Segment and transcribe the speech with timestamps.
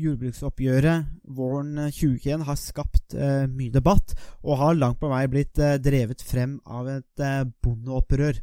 [0.00, 5.78] jordbruksoppgjøret våren 2021 har skapt eh, mye debatt, og har langt på vei blitt eh,
[5.82, 8.40] drevet frem av et eh, bondeopprør.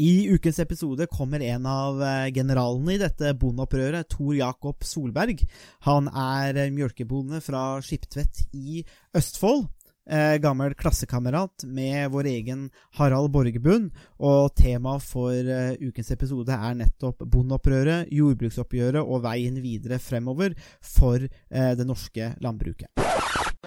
[0.00, 5.42] I ukens episode kommer en av eh, generalene i dette bondeopprøret, Tor Jakob Solberg.
[5.88, 8.84] Han er eh, mjølkebonde fra Skiptvet i
[9.18, 9.66] Østfold
[10.08, 13.90] eh, gammel klassekamerat med vår egen Harald Borgebund.
[14.18, 21.18] Og temaet for eh, ukens episode er nettopp bondeopprøret, jordbruksoppgjøret og veien videre fremover for
[21.20, 22.88] eh, det norske landbruket.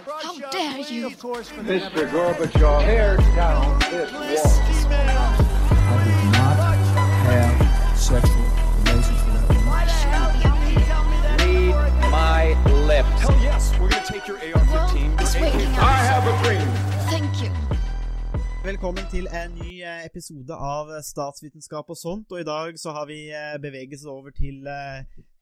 [0.04, 1.10] How dare you?
[1.10, 2.12] Mr.
[2.12, 5.44] Gorbachev, tear down this wall.
[5.86, 6.58] I did not
[7.28, 8.46] have sexual
[8.86, 9.74] relations with that woman.
[11.74, 12.56] Read my
[12.88, 13.43] lips.
[18.64, 22.28] Velkommen til en ny eh, episode av eh, Statsvitenskap og sånt.
[22.36, 24.68] Og i dag så har vi eh, beveget oss over til,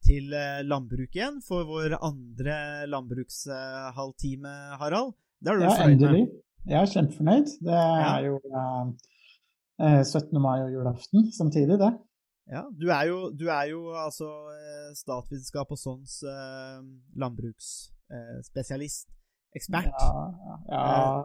[0.06, 0.30] til
[0.70, 5.16] landbruk igjen for vår andre landbrukshalvtime, Harald.
[5.42, 6.06] Det er du Ja, fornøyd med?
[6.06, 6.23] endelig.
[6.70, 7.53] Jeg er kjempefornøyd.
[7.66, 10.38] Det er jo eh, 17.
[10.38, 11.92] mai og julaften samtidig, det.
[12.52, 16.81] Ja, du er jo, du er jo altså eh, statsvitenskap og sånns eh,
[17.23, 19.07] landbruksspesialist.
[19.55, 19.95] ekspert.
[19.95, 21.22] Ja, ja, ja.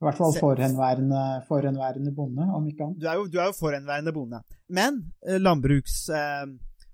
[0.00, 3.02] I hvert fall forhenværende, forhenværende bonde, om ikke annet.
[3.02, 4.42] Du er jo, du er jo forhenværende bonde.
[4.68, 6.08] Men eh, landbruks...
[6.08, 6.48] Eh,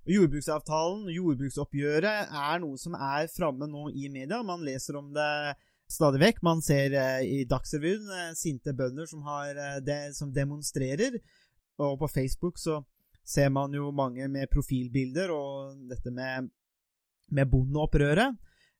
[0.06, 4.38] jordbruksavtalen, jordbruksoppgjøret, er noe som er framme nå i media.
[4.46, 5.56] Man leser om det
[5.90, 6.42] stadig vekk.
[6.46, 11.18] Man ser eh, i Dagsrevyen eh, sinte bønder som, har, eh, det, som demonstrerer.
[11.82, 12.80] Og på Facebook så
[13.26, 16.50] ser man jo mange med profilbilder og dette med,
[17.34, 18.36] med bondeopprøret.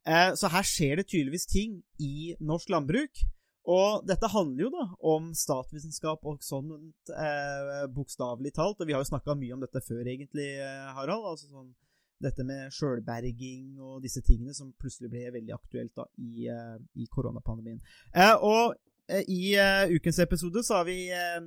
[0.07, 3.25] Eh, så her skjer det tydeligvis ting i norsk landbruk.
[3.67, 8.79] Og dette handler jo da om statsvitenskap og sånt, eh, bokstavelig talt.
[8.79, 11.27] Og vi har jo snakka mye om dette før, egentlig, eh, Harald.
[11.27, 11.75] Altså sånn
[12.23, 17.09] dette med sjølberging og disse tingene som plutselig ble veldig aktuelt da i, eh, i
[17.13, 17.81] koronapandemien.
[18.15, 18.77] Eh, og
[19.09, 21.41] eh, i eh, ukens episode så har vi eh,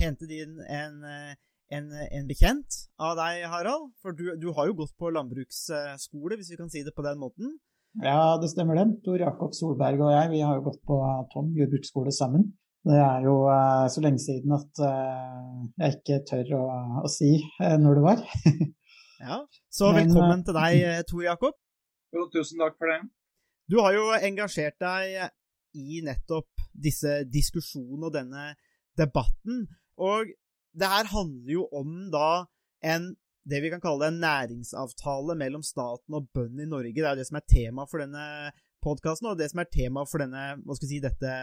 [0.00, 1.02] hentet inn en,
[1.74, 3.90] en, en bekjent av deg, Harald.
[4.02, 7.18] For du, du har jo gått på landbruksskole, hvis vi kan si det på den
[7.22, 7.56] måten.
[8.04, 8.86] Ja, det stemmer det.
[9.06, 11.00] Tor Jakob Solberg og jeg vi har jo gått på
[11.32, 12.50] Tom jordbruksskole sammen.
[12.86, 16.64] Det er jo eh, så lenge siden at eh, jeg ikke tør å,
[17.02, 18.26] å si eh, når det var.
[19.16, 19.38] Ja.
[19.72, 21.54] Så Men, velkommen til deg, Tor Jakob.
[22.12, 22.98] Jo, tusen takk for det.
[23.64, 25.30] Du har jo engasjert deg
[25.72, 28.44] i nettopp disse diskusjonene og denne
[29.00, 29.64] debatten.
[29.96, 30.34] Og
[30.76, 32.46] det her handler jo om da
[32.84, 33.14] en
[33.46, 36.94] det vi kan kalle en næringsavtale mellom staten og bøndene i Norge.
[36.98, 38.24] Det er det som er tema for denne
[38.82, 41.36] podkasten, og det som er tema for denne, hva skal jeg si, dette,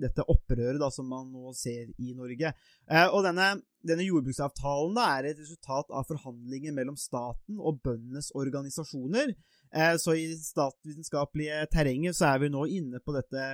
[0.00, 2.52] dette opprøret da, som man nå ser i Norge.
[2.90, 3.48] Eh, og denne,
[3.86, 9.34] denne jordbruksavtalen da, er et resultat av forhandlinger mellom staten og bøndenes organisasjoner.
[9.74, 13.46] Eh, så i statsvitenskapelige terrenget så er vi nå inne på dette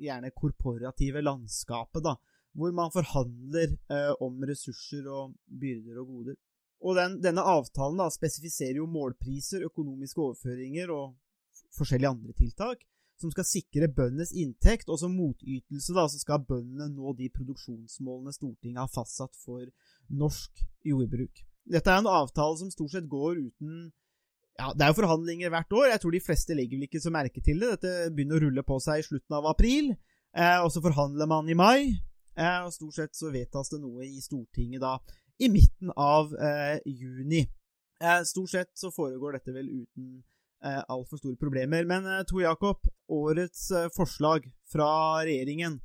[0.00, 2.16] gjerne korporative landskapet, da,
[2.60, 6.38] hvor man forhandler eh, om ressurser og byrder og goder.
[6.80, 11.16] Og den, denne avtalen da, spesifiserer jo målpriser, økonomiske overføringer og
[11.76, 12.86] forskjellige andre tiltak
[13.20, 18.32] som skal sikre bøndenes inntekt, og som motytelse da, så skal bøndene nå de produksjonsmålene
[18.32, 19.66] Stortinget har fastsatt for
[20.08, 21.42] norsk jordbruk.
[21.70, 23.90] Dette er en avtale som stort sett går uten
[24.58, 25.90] ja, Det er jo forhandlinger hvert år.
[25.92, 27.76] Jeg tror de fleste legger vel ikke så merke til det.
[27.76, 29.92] Dette begynner å rulle på seg i slutten av april,
[30.36, 31.80] eh, og så forhandler man i mai.
[32.38, 34.96] Eh, og stort sett så vedtas det noe i Stortinget da
[35.40, 37.46] i midten av eh, juni.
[38.02, 40.22] Eh, stort sett så foregår dette vel uten
[40.64, 41.86] eh, altfor store problemer.
[41.88, 44.90] Men eh, Tor Jakob, årets eh, forslag fra
[45.24, 45.80] regjeringen,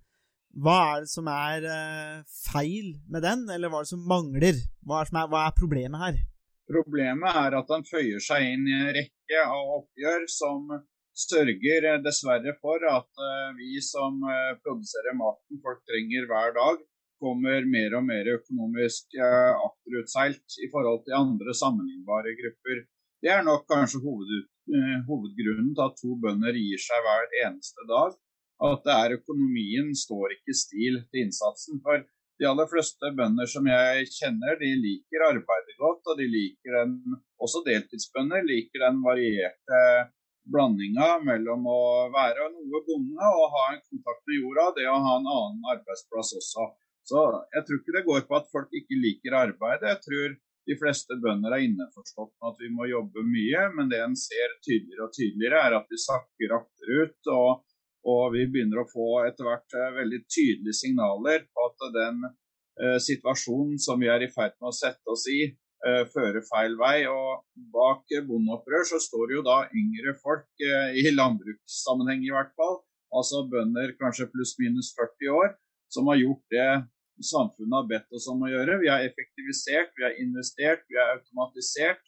[0.55, 4.61] hva er det som er eh, feil med den, eller hva er det som mangler?
[4.87, 6.19] Hva er, som er, hva er problemet her?
[6.71, 10.71] Problemet er at den føyer seg inn i en rekke av oppgjør som
[11.15, 16.81] sørger eh, dessverre for at eh, vi som eh, produserer maten folk trenger hver dag,
[17.23, 22.81] kommer mer og mer økonomisk akterutseilt i forhold til andre sammenlignbare grupper.
[23.23, 24.33] Det er nok kanskje hoved,
[25.07, 28.17] hovedgrunnen til at to bønder gir seg hver eneste dag.
[28.67, 31.79] At det er økonomien står ikke stil til innsatsen.
[31.87, 36.77] For de aller fleste bønder som jeg kjenner, de liker arbeidet godt, og de liker
[36.81, 36.99] den,
[37.39, 39.81] også deltidsbønder, liker den varierte
[40.53, 41.81] blandinga mellom å
[42.13, 46.35] være noe bonde og ha en kontakt med jorda, det å ha en annen arbeidsplass
[46.39, 46.67] også.
[47.05, 47.21] Så
[47.53, 49.91] jeg tror ikke det går på at folk ikke liker arbeidet.
[49.93, 54.01] Jeg tror de fleste bønder er innforstått med at vi må jobbe mye, men det
[54.01, 57.19] en ser tydeligere og tydeligere, er at vi sakker akterut.
[57.29, 57.65] og
[58.05, 62.97] og vi begynner å få etter hvert eh, veldig tydelige signaler på at den eh,
[63.01, 65.47] situasjonen som vi er i ferd med å sette oss i,
[65.87, 67.05] eh, fører feil vei.
[67.09, 67.43] Og
[67.73, 72.81] bak bondeopprør så står jo da yngre folk, eh, i landbrukssammenheng i hvert fall,
[73.15, 75.55] altså bønder kanskje pluss-minus 40 år,
[75.93, 76.69] som har gjort det
[77.23, 78.81] samfunnet har bedt oss om å gjøre.
[78.81, 82.03] Vi har effektivisert, vi har investert, vi har automatisert.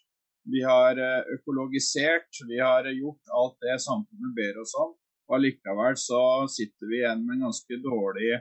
[0.47, 4.94] Vi har eh, økologisert, vi har gjort alt det samfunnet ber oss om.
[5.27, 6.21] Og Allikevel så
[6.51, 8.38] sitter vi igjen med en ganske dårlig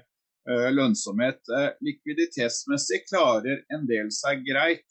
[0.47, 1.41] lønnsomhet.
[1.83, 4.87] Likviditetsmessig klarer en del seg greit,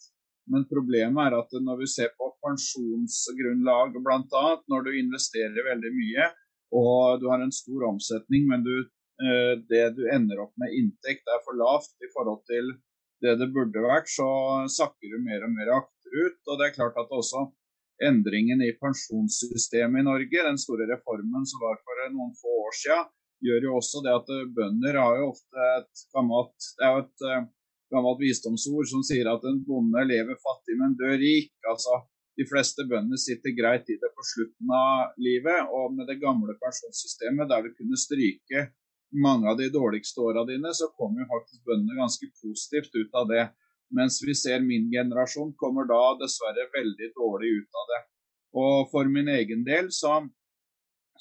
[0.52, 6.28] men problemet er at når vi ser på pensjonsgrunnlag bl.a., når du investerer veldig mye
[6.74, 8.74] og du har en stor omsetning, men du,
[9.22, 12.74] uh, det du ender opp med inntekt er for lavt i forhold til
[13.24, 14.28] det det burde vært, så
[14.68, 16.40] sakker du mer og mer akterut.
[16.50, 17.46] Og det er klart at også
[18.04, 23.12] endringen i pensjonssystemet i Norge, den store reformen som var for noen få år siden,
[23.46, 27.24] gjør jo også det at bønder har jo ofte et gammelt Det er jo et
[27.28, 27.48] uh,
[27.92, 31.52] gammelt visdomsord som sier at en bonde lever fattig, men dør rik.
[31.70, 32.02] Altså,
[32.36, 35.70] de fleste bøndene sitter greit i det på slutten av livet.
[35.72, 38.68] Og med det gamle pensjonssystemet der du kunne stryke
[39.16, 43.30] mange av de dårligste åra dine, så kommer jo faktisk bøndene ganske positivt ut av
[43.30, 43.44] det.
[43.96, 48.00] Mens vi ser min generasjon kommer da dessverre veldig dårlig ut av det.
[48.56, 50.18] Og for min egen del så,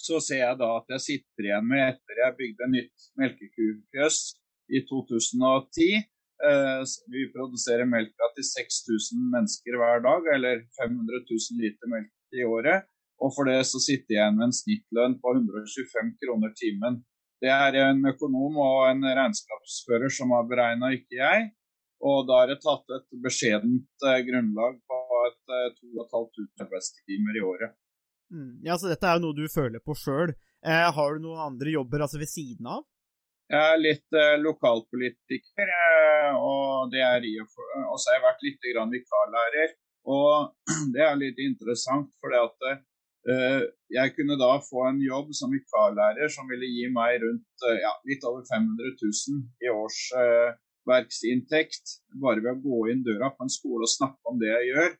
[0.01, 4.19] så ser jeg da at jeg sitter igjen med, etter jeg bygde nytt melkekufjøs
[4.73, 6.09] i 2010 eh,
[7.13, 12.87] Vi produserer melka til 6000 mennesker hver dag, eller 500 000 liter melk i året.
[13.23, 16.99] Og for det så sitter jeg igjen med en snittlønn på 125 kroner timen.
[17.43, 21.47] Det er en økonom og en regnskapsfører som har beregna, ikke jeg.
[22.05, 24.99] Og da er det tatt et beskjedent uh, grunnlag på
[25.29, 27.75] et uh, 2500 arbeidstimer i året.
[28.33, 28.65] Mm.
[28.65, 30.33] Ja, så dette er jo noe du føler på sjøl.
[30.65, 32.83] Eh, har du noen andre jobber altså ved siden av?
[33.45, 38.17] Jeg er litt eh, lokalpolitiker, uh, og det er i og for Og så har
[38.17, 39.75] jeg vært litt grann vikarlærer.
[40.09, 40.55] Og
[40.95, 43.61] det er litt interessant, for eh,
[43.93, 48.25] jeg kunne da få en jobb som vikarlærer som ville gi meg rundt ja, litt
[48.25, 50.53] over 500 000 i års eh,
[50.85, 54.91] bare ved å gå inn døra på en skole og snakke om det jeg gjør.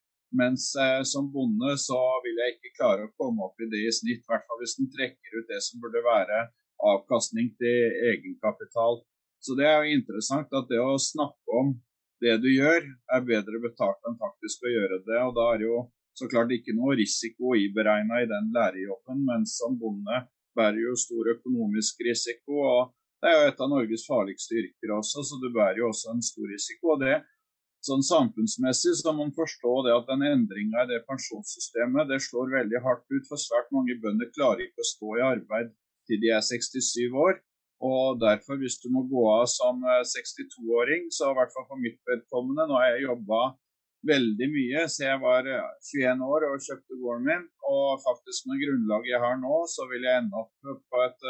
[0.42, 3.94] Mens eh, som bonde så vil jeg ikke klare å komme opp i det i
[3.94, 6.48] snitt, i hvert fall hvis den trekker ut det som burde være
[6.84, 9.02] avkastning til egenkapital.
[9.44, 11.76] Så det er jo interessant at det å snakke om
[12.24, 12.82] det du gjør,
[13.16, 15.20] er bedre betalt enn faktisk å gjøre det.
[15.22, 15.82] Og da er det jo
[16.16, 20.24] så klart ikke noe risiko iberegna i den lærerjobben, men som bonde
[20.56, 22.62] bærer jo stor økonomisk risiko.
[22.64, 26.14] og det er jo et av Norges farligste yrker også, så du bærer jo også
[26.14, 26.96] en stor risiko.
[26.96, 27.16] og det
[27.86, 32.56] Sånn Samfunnsmessig så må man forstå det at den endringa i det pensjonssystemet det slår
[32.56, 33.28] veldig hardt ut.
[33.30, 35.70] For svært mange bønder klarer ikke å stå i arbeid
[36.08, 37.38] til de er 67 år.
[37.86, 42.00] Og derfor, hvis du må gå av som 62-åring, så i hvert fall for mitt
[42.08, 43.42] vedkommende Nå har jeg jobba
[44.06, 47.44] veldig mye så jeg var 21 år og kjøpte gården min.
[47.74, 51.30] Og faktisk med grunnlaget jeg har nå, så vil jeg ende opp på et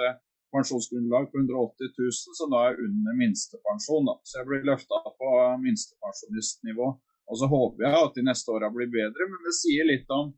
[0.56, 4.08] pensjonsgrunnlag på 180 000, som da er under minstepensjon.
[4.10, 4.16] Da.
[4.28, 5.32] Så jeg blir løfta på
[5.66, 6.88] minstepensjonistnivå.
[7.26, 10.30] Og så håper jeg at de neste åra blir bedre, men det sier litt om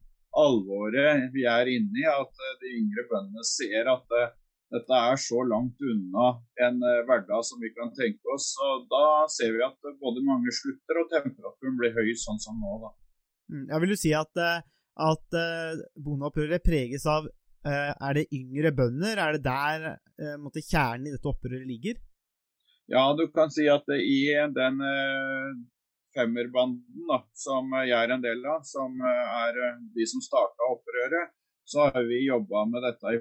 [0.43, 2.05] alvoret vi er inne i.
[2.11, 4.25] At eh, de yngre bøndene ser at det,
[4.75, 6.29] dette er så langt unna
[6.67, 8.49] en uh, hverdag som vi kan tenke oss.
[8.67, 12.79] Og da ser vi at både mange slutter, og temperaturen blir høy sånn som nå.
[12.83, 12.93] da.
[13.53, 14.43] Mm, jeg vil jo si at,
[15.07, 15.37] at
[16.03, 17.29] bondeopprøret preges av
[17.67, 19.19] Eh, er det yngre bønder?
[19.19, 21.97] Er det der eh, måtte, kjernen i dette opprøret ligger?
[22.87, 24.19] Ja, du kan si at i
[24.55, 25.49] den eh,
[26.17, 29.61] femmerbanden da, som jeg er en del av, som er
[29.95, 31.33] de som starta opprøret,
[31.67, 33.17] så har vi jobba med dette i,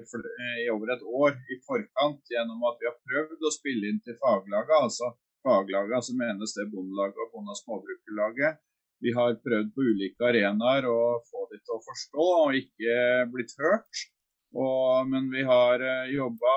[0.63, 4.15] i, over et år i forkant gjennom at vi har prøvd å spille inn til
[4.21, 4.75] faglaget.
[4.77, 5.09] Altså
[5.43, 8.61] faglaget, som menes det Bondelaget og Bonde- og småbrukerlaget.
[9.03, 12.95] Vi har prøvd på ulike arenaer å få de til å forstå og ikke
[13.33, 14.05] blitt hørt.
[14.55, 16.53] Og, men vi har eh, jobba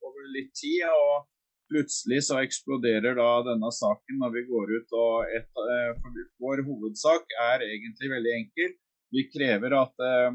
[0.00, 1.28] over litt tid, og
[1.70, 4.94] plutselig så eksploderer da denne saken når vi går ut.
[5.04, 8.74] og et, uh, Vår hovedsak er egentlig veldig enkel.
[9.10, 10.34] Vi krever at eh,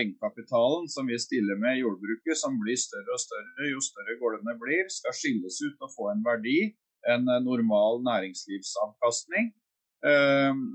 [0.00, 4.56] egenkapitalen som vi stiller med i jordbruket, som blir større og større jo større gårdene
[4.58, 6.56] blir, skal skilles ut og få en verdi,
[7.06, 9.52] en normal næringslivsavkastning.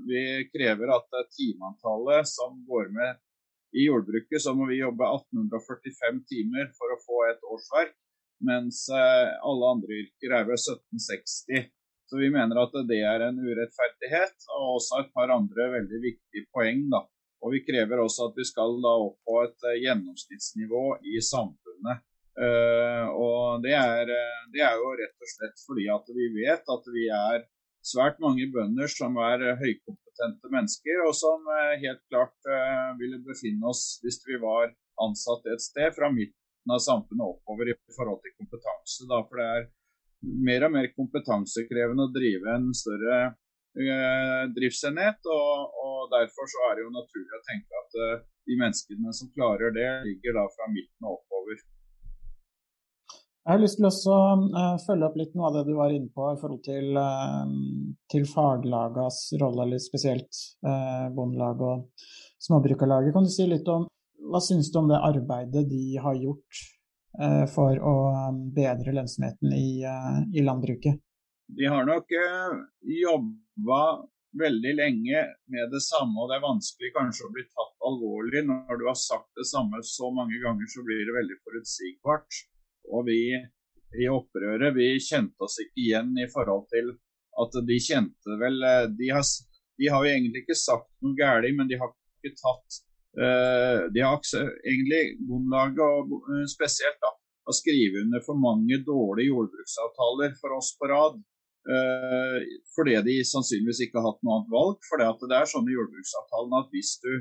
[0.08, 0.22] Vi
[0.56, 3.20] krever at timeantallet som går med
[3.76, 7.94] i jordbruket så må vi jobbe 1845 timer for å få et årsverk,
[8.44, 11.70] mens eh, alle andre yrker er ved 1760.
[12.06, 16.46] Så vi mener at det er en urettferdighet, og også et par andre veldig viktige
[16.54, 16.84] poeng.
[16.92, 17.02] da.
[17.42, 22.04] Og vi krever også at vi skal da opp på et eh, gjennomsnittsnivå i samfunnet.
[22.36, 24.10] Uh, og det er,
[24.52, 27.46] det er, jo rett og slett fordi at vi vet at vi er
[27.86, 33.22] svært mange bønder som er eh, høykompetente mennesker, og som eh, helt klart eh, ville
[33.26, 36.10] befinne oss, hvis vi var ansatt et sted, fra
[36.66, 39.06] midten av samfunnet oppover i forhold til kompetanse.
[39.06, 39.68] Da, for det er
[40.22, 43.18] mer og mer kompetansekrevende å drive en større
[43.78, 45.22] eh, driftsenhet.
[45.22, 49.30] Og, og, derfor så er det jo naturlig å tenke at eh, de menneskene som
[49.34, 51.62] klarer det, ligger da fra midten og oppover.
[53.46, 54.20] Jeg har lyst til å
[54.50, 57.46] uh, følge opp litt noe av det du var inne på i forhold til, uh,
[58.10, 62.08] til faglagas rolle, eller spesielt uh, Bondelaget og
[62.42, 63.14] Småbrukarlaget.
[63.14, 63.86] Kan du si litt om
[64.24, 66.62] hva syns du om det arbeidet de har gjort
[67.20, 67.94] uh, for å
[68.56, 71.00] bedre lønnsomheten i, i, landbruket?
[71.46, 72.56] De har nok uh,
[72.90, 73.80] jobba
[74.36, 78.42] veldig lenge med det samme, og det er vanskelig kanskje å bli tatt alvorlig.
[78.48, 82.40] Når du har sagt det samme så mange ganger, så blir det veldig forutsigbart.
[82.92, 83.20] Og vi
[83.96, 86.92] i opprøret vi kjente oss ikke igjen i forhold til
[87.42, 89.24] at de kjente vel eh, De har,
[89.80, 92.80] de har jo egentlig ikke sagt noe galt, men de har ikke tatt
[93.16, 94.18] De har
[94.68, 97.14] egentlig Bondelaget, og uh, spesielt, da,
[97.48, 101.16] har skrevet under for mange dårlige jordbruksavtaler for oss på rad.
[101.66, 102.38] Uh,
[102.76, 104.76] fordi de sannsynligvis ikke har hatt noe annet valg.
[104.88, 107.12] For det er sånn i jordbruksavtalen at hvis du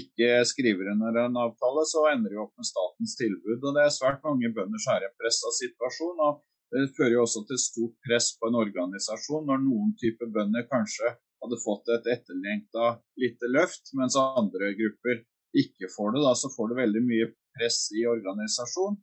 [0.00, 3.58] ikke skriver under en avtale, så ender du opp med statens tilbud.
[3.58, 6.20] og Det er svært mange bønder som er i en pressa situasjon.
[6.26, 10.68] og Det fører jo også til stort press på en organisasjon når noen type bønder
[10.70, 15.22] kanskje hadde fått et etterlengta lite løft, mens andre grupper
[15.56, 16.24] ikke får det.
[16.24, 18.98] Da, så får du veldig mye press i organisasjonen.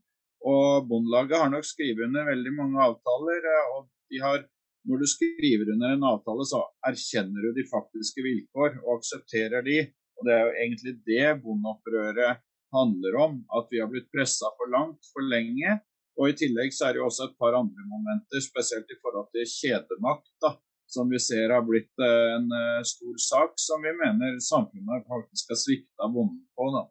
[0.48, 3.48] Og Bondelaget har nok skrevet under veldig mange avtaler.
[3.74, 4.46] og de har
[4.88, 9.82] når du skriver under en avtale, så erkjenner du de faktiske vilkår og aksepterer de.
[10.18, 12.40] Og Det er jo egentlig det bondeopprøret
[12.74, 13.34] handler om.
[13.58, 15.80] At vi har blitt pressa for langt for lenge.
[16.18, 19.28] Og I tillegg så er det jo også et par andre momenter, spesielt i forhold
[19.36, 20.56] til kjedemakt, da,
[20.88, 25.52] som vi ser har blitt eh, en uh, stor sak, som vi mener samfunnet faktisk
[25.52, 26.70] har svikta bonden på.
[26.76, 26.84] da.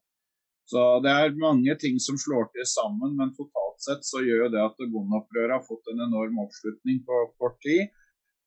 [0.67, 4.63] Så Det er mange ting som slår til sammen, men totalt sett så gjør det
[4.65, 7.93] at bondeopprøret har fått en enorm oppslutning på kort tid.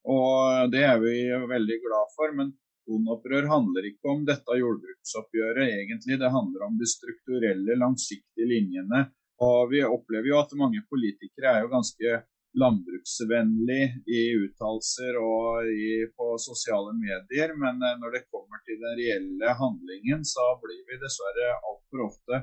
[0.09, 1.15] Og det er vi
[1.53, 2.33] veldig glad for.
[2.35, 2.51] Men
[2.89, 6.19] bondeopprør handler ikke om dette jordbruksoppgjøret, egentlig.
[6.19, 9.05] Det handler om de strukturelle, langsiktige linjene.
[9.45, 12.19] Og vi opplever jo at mange politikere er jo ganske
[12.57, 18.95] landbruksvennlig i uttalelser og i, på sosiale medier, men eh, når det kommer til den
[18.97, 22.41] reelle handlingen, så blir vi dessverre altfor ofte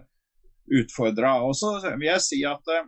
[0.80, 1.40] utfordra.
[1.46, 2.86] Og så vil jeg si at eh,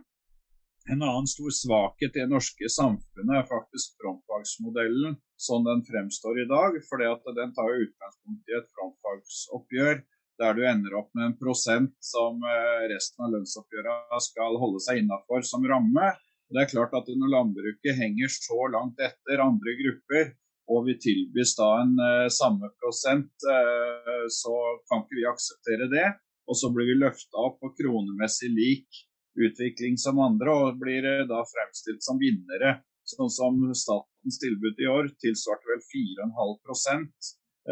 [0.89, 6.47] en annen stor svakhet i det norske samfunnet er faktisk frontfagsmodellen sånn den fremstår i
[6.49, 6.79] dag.
[6.89, 10.01] fordi at Den tar jo utgangspunkt i et frontfagsoppgjør
[10.39, 15.03] der du ender opp med en prosent som eh, resten av lønnsoppgjørene skal holde seg
[15.03, 16.13] innafor som ramme.
[16.49, 20.31] Det er klart at Når landbruket henger så langt etter andre grupper,
[20.69, 24.55] og vi tilbys da en uh, samme prosent, uh, så
[24.89, 26.07] kan ikke vi akseptere det.
[26.49, 29.05] Og så blir vi løfta opp på kronemessig lik
[29.39, 32.79] utvikling som andre, og blir eh, da fremstilt som vinnere.
[33.09, 37.05] Sånn som statens tilbud i år tilsvarte vel 4,5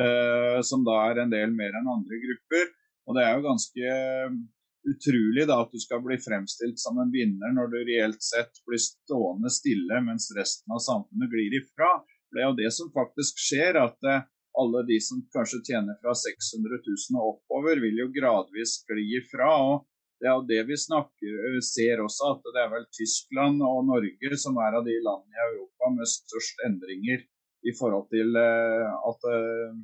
[0.01, 2.71] eh, som da er en del mer enn andre grupper.
[3.07, 4.37] Og det er jo ganske eh,
[4.91, 8.81] utrolig da at du skal bli fremstilt som en vinner når du reelt sett blir
[8.81, 11.91] stående stille mens resten av samfunnet glir ifra.
[12.33, 14.25] Det er jo det som faktisk skjer, at eh,
[14.57, 19.51] alle de som kanskje tjener fra 600 000 og oppover, vil jo gradvis gli ifra.
[19.69, 19.85] og
[20.19, 23.83] det er jo det vi snakker, eh, ser også, at det er vel Tyskland og
[23.91, 27.21] Norge som er av de landene i Europa med størst endringer
[27.69, 29.77] i forhold til eh, at eh,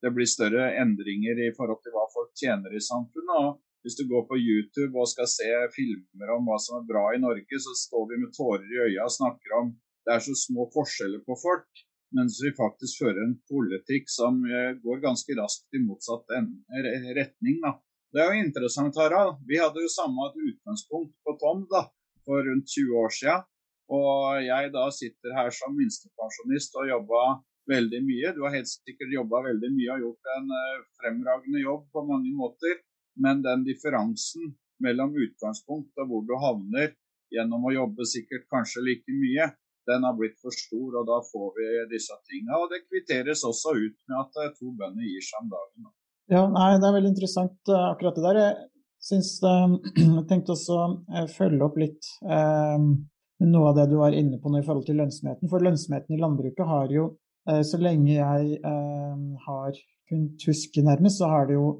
[0.00, 3.34] det blir større endringer i forhold til hva folk tjener i samfunnet.
[3.42, 7.04] og Hvis du går på YouTube og skal se filmer om hva som er bra
[7.16, 9.70] i Norge, så står vi med tårer i øya og snakker om
[10.06, 11.82] det er så små forskjeller på folk,
[12.16, 14.40] mens vi faktisk fører en politikk som
[14.84, 17.60] går ganske raskt i motsatt retning.
[17.64, 17.76] Da.
[18.10, 19.38] Det er jo interessant, Harald.
[19.46, 21.84] Vi hadde jo samme utgangspunkt på Tom da,
[22.26, 23.46] for rundt 20 år siden.
[23.90, 27.22] Og jeg da sitter her som minstepensjonist og jobba
[27.70, 28.32] veldig mye.
[28.34, 32.30] Du har helt sikkert jobba veldig mye og gjort en uh, fremragende jobb på mange
[32.38, 32.78] måter.
[33.20, 36.94] Men den differansen mellom utgangspunkt og hvor du havner
[37.30, 39.50] gjennom å jobbe sikkert kanskje like mye,
[39.90, 42.58] den har blitt for stor, og da får vi disse tingene.
[42.58, 45.88] Og det kvitteres også ut med at uh, to bønder gir seg om dagen.
[46.30, 48.40] Ja, nei, Det er veldig interessant uh, akkurat det der.
[48.42, 48.68] Jeg,
[49.10, 49.78] synes, uh,
[50.18, 52.12] jeg tenkte også å følge opp litt
[53.40, 55.48] noe av det du var inne på nå i forhold til lønnsomheten.
[55.48, 57.06] For lønnsomheten i landbruket har jo,
[57.64, 58.58] så lenge jeg
[59.46, 59.78] har
[60.10, 61.70] kunnet huske nærmest, så har det jo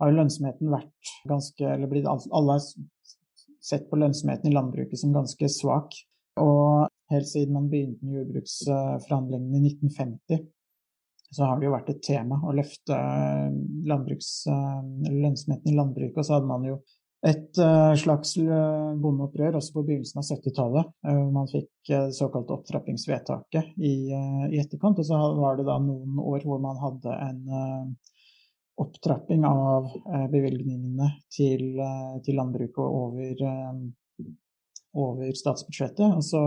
[0.00, 2.62] har jo lønnsomheten vært ganske eller blitt, Alle har
[3.60, 5.98] sett på lønnsomheten i landbruket som ganske svak.
[6.40, 10.46] Og helt siden man begynte med jordbruksforhandlingene i 1950,
[11.30, 12.96] så har det jo vært et tema å løfte
[13.86, 16.18] lønnsomheten i landbruket.
[16.18, 16.80] Og så hadde man jo
[17.20, 20.92] et uh, slags bondeopprør også på begynnelsen av 70-tallet.
[21.04, 25.02] Uh, man fikk det såkalte opptrappingsvedtaket i, i, etterkant.
[25.02, 27.42] Og så var det da noen år hvor man hadde en
[28.80, 29.88] opptrapping av
[30.32, 31.80] bevilgningene til,
[32.24, 33.42] til, landbruket over,
[34.96, 36.06] over, statsbudsjettet.
[36.16, 36.44] Og så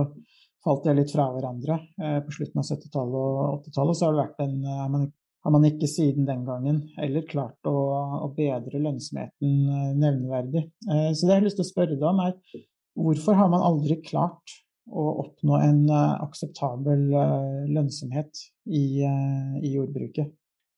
[0.66, 1.78] falt det litt fra hverandre
[2.26, 4.00] på slutten av 70-tallet og 80-tallet.
[4.00, 5.12] Så har det vært en
[5.44, 7.76] har man ikke siden den gangen heller klart å,
[8.24, 10.68] å bedre lønnsomheten eh, nevneverdig.
[10.88, 12.62] Eh, så det jeg har lyst til å spørre deg om, er
[13.00, 14.56] hvorfor har man aldri klart
[14.88, 17.10] å oppnå en eh, akseptabel
[17.74, 20.32] lønnsomhet i, i jordbruket?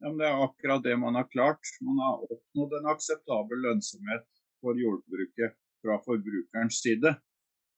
[0.06, 1.74] Ja, det er akkurat det man har klart.
[1.82, 4.28] Man har oppnådd en akseptabel lønnsomhet
[4.62, 7.16] for jordbruket fra forbrukerens side.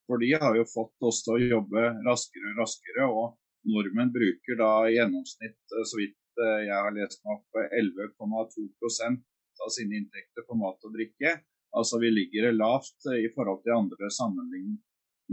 [0.07, 4.59] For de har jo fått oss til å jobbe raskere og raskere, og nordmenn bruker
[4.59, 9.23] da i gjennomsnitt, så vidt Eh, jeg har lest meg opp 11,2%
[9.65, 11.39] av sine inntekter på mat og drikke.
[11.77, 14.77] Altså vi ligger lavt i forhold til andre sammenligning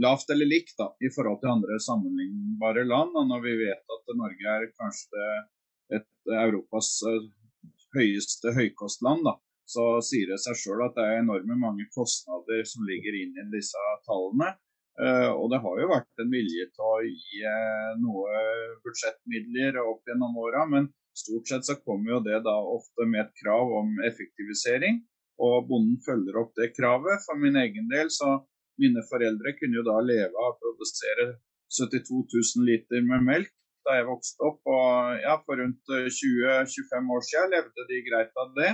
[0.03, 3.13] lavt eller likt da, i forhold til andre sammenlignbare land.
[3.15, 5.53] Og når vi vet at Norge er kanskje et
[6.33, 7.25] Europas eh,
[7.95, 9.35] høyeste høykostland, da,
[9.69, 13.49] så sier det seg sjøl at det er enorme mange kostnader som ligger inn i
[13.53, 14.53] disse tallene.
[14.95, 18.43] Uh, og det har jo vært en vilje til å gi uh, noe
[18.85, 23.41] budsjettmidler opp gjennom åra, men stort sett så kommer jo det da ofte med et
[23.41, 25.01] krav om effektivisering.
[25.43, 27.25] Og bonden følger opp det kravet.
[27.25, 28.37] For min egen del så
[28.79, 31.27] mine foreldre kunne jo da leve av å produsere
[31.75, 32.21] 72
[32.55, 33.51] 000 liter med melk
[33.85, 34.61] da jeg vokste opp.
[34.67, 38.73] Og ja, for rundt 20-25 år siden levde de greit av det.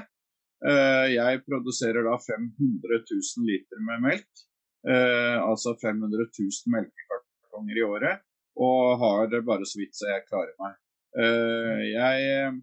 [0.62, 4.48] Uh, jeg produserer da 500 000 liter med melk.
[4.90, 8.24] Eh, altså 500 000 melkekartonger i året,
[8.58, 10.80] og har det bare så vidt så jeg klarer meg.
[11.22, 12.56] Eh, jeg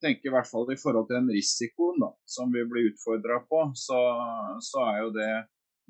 [0.00, 3.66] tenker i hvert fall i forhold til den risikoen da, som vi blir utfordra på,
[3.76, 4.00] så,
[4.64, 5.32] så, er jo det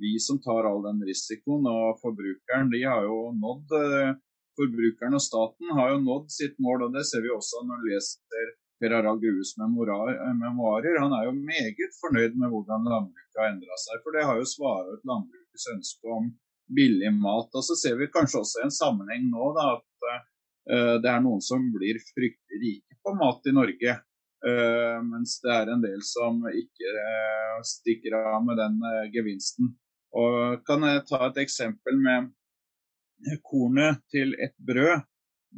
[0.03, 1.69] vi som tar all den risikoen.
[1.71, 4.17] Og forbrukeren, de har jo nådd eh,
[4.59, 7.95] Forbrukeren og staten har jo nådd sitt mål, og det ser vi også når vi
[7.95, 10.99] leser Per Harald Grues memoarer.
[11.03, 14.03] Han er jo meget fornøyd med hvordan landbruket har endra seg.
[14.05, 16.29] For det har jo svara ut landbrukets ønske om
[16.79, 17.51] billig mat.
[17.59, 20.13] Og så ser vi kanskje også en sammenheng nå da, at
[20.71, 23.99] uh, det er noen som blir fryktelig rike på mat i Norge.
[24.47, 28.79] Uh, mens det er en del som ikke uh, stikker av med den
[29.15, 29.75] gevinsten.
[30.19, 32.31] Og Kan jeg ta et eksempel med
[33.43, 35.05] kornet til et brød?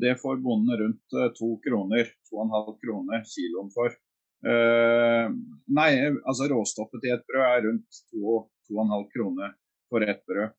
[0.00, 3.96] Det får bonden rundt eh, to kroner, to og en halv kroner kiloen for.
[4.40, 5.26] Uh,
[5.68, 5.90] nei,
[6.24, 9.50] altså råstoffet til et brød er rundt to, to og en halv kroner
[9.92, 10.54] for ett brød.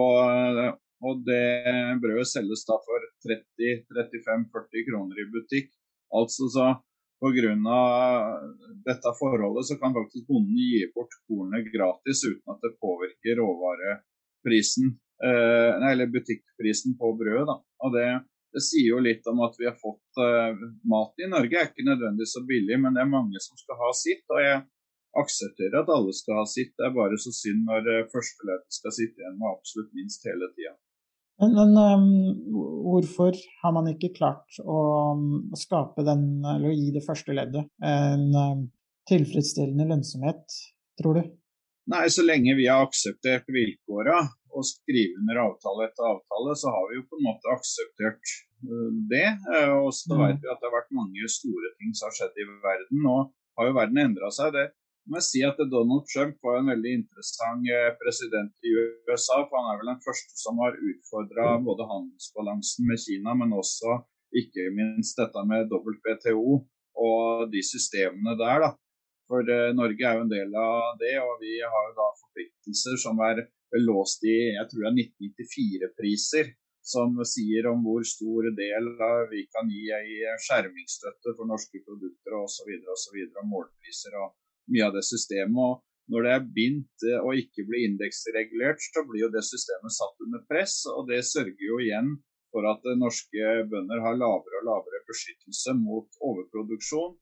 [0.00, 0.62] Og,
[1.04, 1.44] og, det
[2.02, 5.70] brødet selges da for 30-35-40 kroner i butikk.
[6.10, 6.72] Altså så
[7.20, 7.52] Pga.
[8.88, 14.94] dette forholdet så kan faktisk bonden gi bort kornet gratis uten at det påvirker råvareprisen,
[15.24, 17.46] uh, eller butikkprisen på brød.
[17.48, 17.56] Da.
[17.84, 18.08] Og det,
[18.54, 20.52] det sier jo litt om at vi har fått uh,
[20.90, 21.56] mat i Norge.
[21.56, 24.24] er ikke nødvendigvis så billig, men det er mange som skal ha sitt.
[24.32, 24.60] Og jeg
[25.20, 26.74] aksepterer at alle skal ha sitt.
[26.78, 30.52] Det er bare så synd når uh, førsteleddet skal sitte igjen med absolutt minst hele
[30.54, 30.76] tida.
[31.40, 32.08] Men, men um,
[32.84, 34.80] hvorfor har man ikke klart å,
[35.16, 38.66] å, skape den, eller å gi det første leddet en um,
[39.08, 40.58] tilfredsstillende lønnsomhet,
[41.00, 41.30] tror du?
[41.90, 44.20] Nei, Så lenge vi har akseptert vilkåra
[44.56, 48.34] og skrive under avtale etter avtale, så har vi jo på en måte akseptert
[48.66, 49.28] uh, det.
[49.46, 50.20] Uh, og så mm.
[50.24, 53.02] vet vi at det har vært mange store ting som har skjedd i verden.
[53.06, 53.16] Nå
[53.58, 54.54] har jo verden endra seg.
[54.56, 54.66] Det
[55.10, 58.74] må jeg si at Donald Trump var en veldig interessant uh, president i
[59.08, 59.40] USA.
[59.46, 61.70] For han er vel den første som har utfordra mm.
[61.70, 64.02] både handelsbalansen med Kina, men også
[64.40, 66.60] ikke minst dette med WTO
[67.00, 68.66] og de systemene der.
[68.66, 68.70] da.
[69.30, 69.46] For
[69.78, 73.44] Norge er jo en del av det, og vi har jo da forpliktelser som er
[73.78, 76.50] låst i jeg tror det er 1994-priser,
[76.90, 78.88] som sier om hvor stor del
[79.30, 82.72] vi kan gi i skjermingsstøtte for norske produkter osv.
[82.80, 84.34] Og, Og og målpriser og
[84.72, 85.60] mye av det systemet.
[85.60, 89.94] og når det er bindt eh, og ikke blir indeksregulert, så blir jo det systemet
[89.94, 90.82] satt under press.
[90.90, 92.16] og Det sørger jo igjen
[92.50, 97.12] for at norske bønder har lavere og lavere beskyttelse mot overproduksjon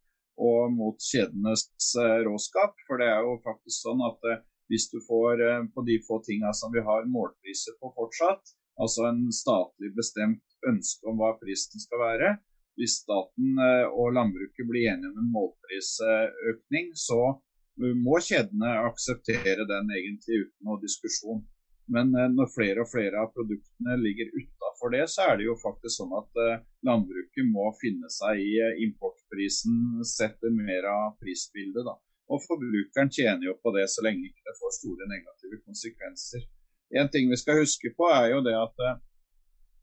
[0.48, 1.66] og mot kjedenes
[2.00, 2.78] eh, råskap.
[2.88, 6.20] For det er jo faktisk sånn at eh, hvis du får eh, på de få
[6.26, 11.83] tingene som vi har målpriser på fortsatt, altså en statlig bestemt ønske om hva prisen
[11.83, 12.31] skal være.
[12.78, 17.20] Hvis staten eh, og landbruket blir enige om en målprisøkning, så
[17.78, 21.44] må kjedene akseptere den egentlig uten noe diskusjon.
[21.94, 25.57] Men eh, når flere og flere av produktene ligger utafor det, så er det jo
[25.62, 31.87] faktisk sånn at eh, landbruket må finne seg i eh, importprisen, sette mer av prisbildet.
[31.88, 31.96] da.
[32.28, 36.44] Og forbrukeren tjener jo på det så lenge ikke det får store negative konsekvenser.
[37.00, 39.00] En ting vi skal huske på er jo det at eh,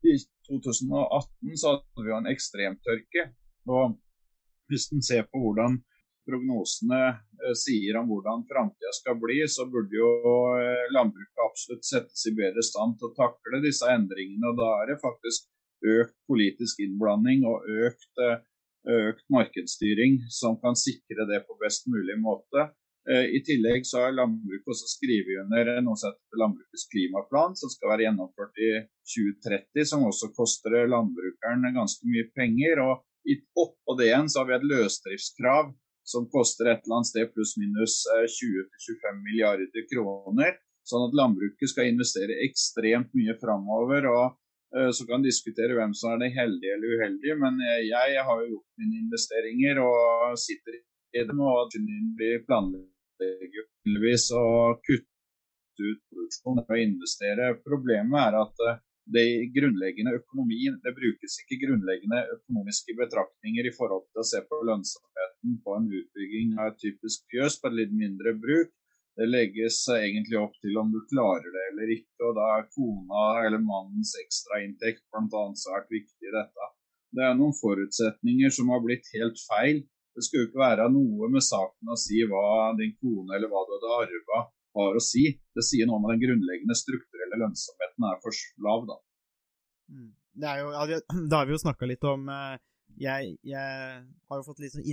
[0.06, 0.16] i
[0.48, 3.28] 2018 så hadde vi jo en ekstremtørke.
[3.70, 3.96] Og
[4.70, 5.78] hvis en ser på hvordan
[6.26, 10.10] prognosene eh, sier om hvordan framtida skal bli, så burde jo
[10.58, 14.50] eh, landbruket absolutt settes i bedre stand til å takle disse endringene.
[14.50, 15.50] og Da er det faktisk
[15.86, 18.10] økt politisk innblanding og økt,
[18.86, 22.70] økt markedsstyring som kan sikre det på best mulig måte.
[23.06, 27.92] I tillegg så har landbruket også skrevet under noe som heter Landbrukets klimaplan, som skal
[27.92, 28.70] være gjennomført i
[29.12, 32.82] 2030, som også koster landbrukeren ganske mye penger.
[32.82, 33.04] og
[33.62, 35.70] Oppå det igjen så har vi et løsdriftskrav
[36.06, 40.58] som koster et eller annet sted pluss-minus 20-25 eh, milliarder kroner.
[40.86, 44.06] Sånn at landbruket skal investere ekstremt mye framover.
[44.12, 44.36] og
[44.92, 48.80] Så kan diskutere hvem som er den heldige eller uheldige, men jeg har jo gjort
[48.82, 50.74] mine investeringer og sitter
[51.14, 51.38] i dem.
[51.40, 51.76] Og
[52.18, 53.68] vi planlegger
[54.36, 54.48] å
[54.82, 55.06] kutte
[55.86, 57.52] ut produksjonen og investere.
[57.64, 58.78] Problemet er at uh,
[59.16, 64.62] det grunnleggende økonomien, det brukes ikke grunnleggende økonomiske betraktninger i forhold til å se på
[64.66, 68.72] lønnsomheten på en utbygging av et typisk fjøs på et litt mindre bruk.
[69.16, 73.22] Det legges egentlig opp til om du klarer det eller ikke, og da er kona
[73.46, 75.44] eller mannens ekstrainntekt bl.a.
[75.56, 76.68] svært viktig i dette.
[77.16, 79.80] Det er noen forutsetninger som har blitt helt feil.
[80.16, 83.64] Det skulle jo ikke være noe med saken å si hva din kone eller hva
[83.64, 84.42] du hadde arva
[84.76, 85.24] har å si.
[85.56, 89.00] Det sier noe om at den grunnleggende strukturelle lønnsomheten er for lav, da.
[89.92, 90.12] Mm.
[90.44, 91.00] Jo, ja,
[91.30, 92.56] da har vi jo snakka litt om eh,
[93.00, 94.86] jeg, jeg, har jo fått litt sånn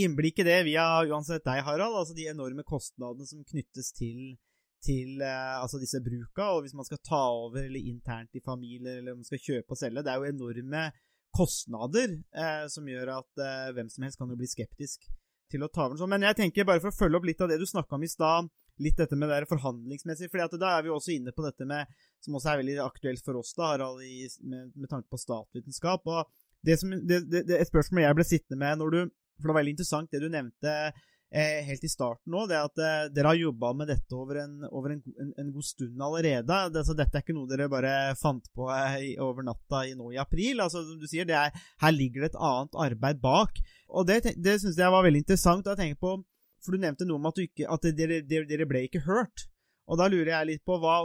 [0.00, 1.96] innblikk i det via uansett deg, Harald.
[2.00, 4.36] Altså de enorme kostnadene som knyttes til,
[4.84, 6.50] til uh, altså disse bruka.
[6.54, 9.76] Og hvis man skal ta over eller internt i familier, eller om man skal kjøpe
[9.76, 10.04] og selge.
[10.04, 10.86] Det er jo enorme
[11.34, 15.08] kostnader uh, som gjør at uh, hvem som helst kan jo bli skeptisk
[15.52, 16.12] til å ta over sånn.
[16.14, 18.10] Men jeg tenker bare for å følge opp litt av det du snakka om i
[18.10, 18.48] stad,
[18.82, 20.32] litt dette med det forhandlingsmessige.
[20.32, 21.90] fordi da er vi også inne på dette med,
[22.24, 24.02] som også er veldig aktuelt for oss, da, Harald,
[24.40, 26.06] med, med, tanke på statsvitenskap.
[26.06, 26.24] og
[26.64, 29.00] det som, det, det, Et spørsmål jeg ble sittende med når du
[29.36, 30.72] For det var veldig interessant det du nevnte
[31.34, 34.52] eh, helt i starten nå, det at eh, dere har jobba med dette over en,
[34.70, 36.46] over en, en, en god stund allerede.
[36.46, 40.12] Det, altså, dette er ikke noe dere bare fant på eh, over natta i, nå
[40.14, 40.62] i april.
[40.62, 41.50] altså som du sier, er,
[41.82, 43.58] Her ligger det et annet arbeid bak.
[43.88, 45.66] og Det, det syns jeg var veldig interessant.
[45.66, 46.20] å tenke på
[46.64, 49.48] for du nevnte noe om at, ikke, at dere, dere, ble ikke hørt.
[49.84, 51.02] Og da lurer jeg litt på hva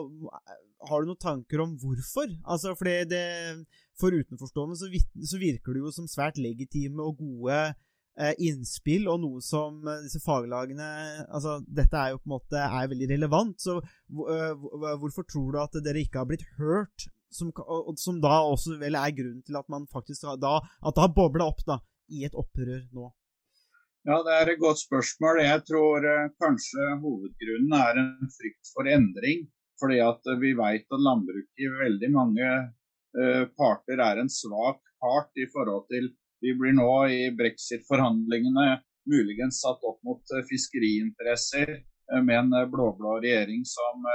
[0.88, 2.30] Har du noen tanker om hvorfor?
[2.48, 3.26] Altså, fordi det
[4.00, 4.88] For utenforstående så,
[5.28, 10.06] så virker det jo som svært legitime og gode eh, innspill, og noe som eh,
[10.06, 10.88] disse faglagene
[11.28, 13.60] Altså, dette er jo på en måte er veldig relevant.
[13.60, 17.10] Så uh, hvorfor tror du at dere ikke har blitt hørt?
[17.30, 17.52] Som,
[18.02, 21.46] som da også vel er grunnen til at man faktisk da, at det har bobla
[21.52, 21.78] opp da,
[22.10, 23.12] i et opprør nå?
[24.08, 25.42] Ja, Det er et godt spørsmål.
[25.44, 29.44] Jeg tror eh, kanskje hovedgrunnen er en frykt for endring.
[29.80, 35.32] Fordi at vi vet at landbruket i veldig mange eh, parter er en svak part
[35.40, 38.78] i forhold til Vi blir nå i brexit-forhandlingene
[39.10, 44.08] muligens satt opp mot eh, fiskeriinteresser eh, med en eh, blå-blå regjering som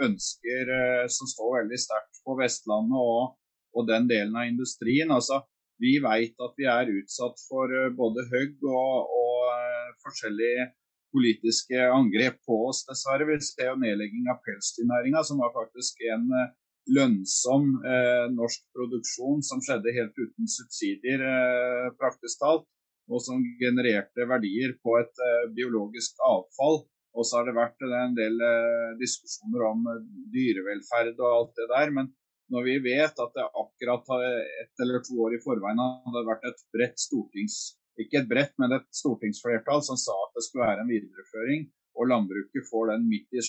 [0.00, 0.70] ønsker,
[1.12, 3.34] som står veldig sterkt på Vestlandet og,
[3.76, 5.12] og den delen av industrien.
[5.12, 5.42] Altså,
[5.80, 10.70] vi vet at vi er utsatt for både hugg og, og forskjellige
[11.14, 13.28] politiske angrep på oss, dessverre.
[13.28, 16.50] Vi ser jo nedlegging av pelsdyrnæringa, som var faktisk en eh,
[16.96, 22.66] lønnsom eh, norsk produksjon som skjedde helt uten subsidier, eh, praktisk talt.
[23.10, 26.84] Og som genererte verdier på et eh, biologisk avfall.
[27.18, 31.68] Og så har det vært en del eh, diskusjoner om eh, dyrevelferd og alt det
[31.72, 31.94] der.
[31.96, 32.12] Men
[32.54, 34.14] når vi vet at det akkurat
[34.62, 37.60] ett eller to år i forveien hadde vært et bredt stortings
[38.04, 41.68] ikke et bredt, men et stortingsflertall som sa at det skulle være en videreføring.
[41.98, 43.42] Og landbruket får den midt i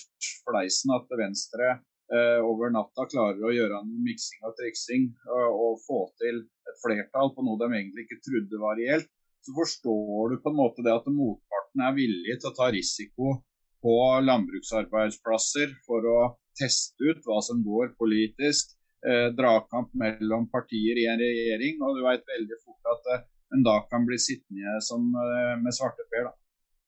[0.44, 1.68] fleisen at Venstre
[2.12, 6.42] eh, over natta klarer å gjøre noe miksing og triksing og, eh, og få til
[6.68, 9.08] et flertall på noe de egentlig ikke trodde var reelt.
[9.42, 13.38] Så forstår du på en måte det at motparten er villig til å ta risiko
[13.82, 16.20] på landbruksarbeidsplasser for å
[16.58, 18.76] teste ut hva som går politisk.
[19.02, 21.80] Eh, dragkamp mellom partier i en regjering.
[21.82, 25.74] Og du vet veldig fort at eh, en da kan bli sittende som, eh, med
[25.74, 26.24] svarteper.
[26.28, 26.32] Da.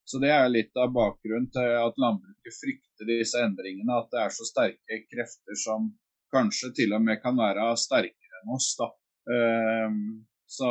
[0.04, 4.00] Så Det er litt av bakgrunnen til at landbruket frykter disse endringene.
[4.00, 5.92] At det er så sterke krefter som
[6.34, 8.74] kanskje til og med kan være sterkere enn oss.
[8.80, 8.90] Da.
[9.24, 10.68] Um, så,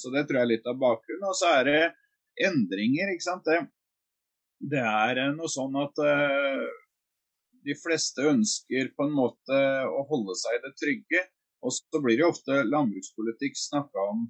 [0.00, 1.28] så, det tror jeg er litt av bakgrunnen.
[1.28, 1.82] Og så er det
[2.48, 3.44] endringer, ikke sant.
[3.44, 3.60] Det,
[4.72, 6.64] det er noe sånn at uh,
[7.66, 11.26] de fleste ønsker på en måte å holde seg i det trygge.
[11.62, 14.24] Og så blir det ofte landbrukspolitikk snakka om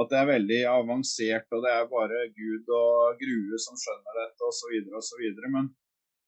[0.00, 4.48] at det er veldig avansert, og det er bare Gud og Grue som skjønner dette,
[4.48, 4.76] osv.
[5.00, 5.24] osv.
[5.52, 5.68] Men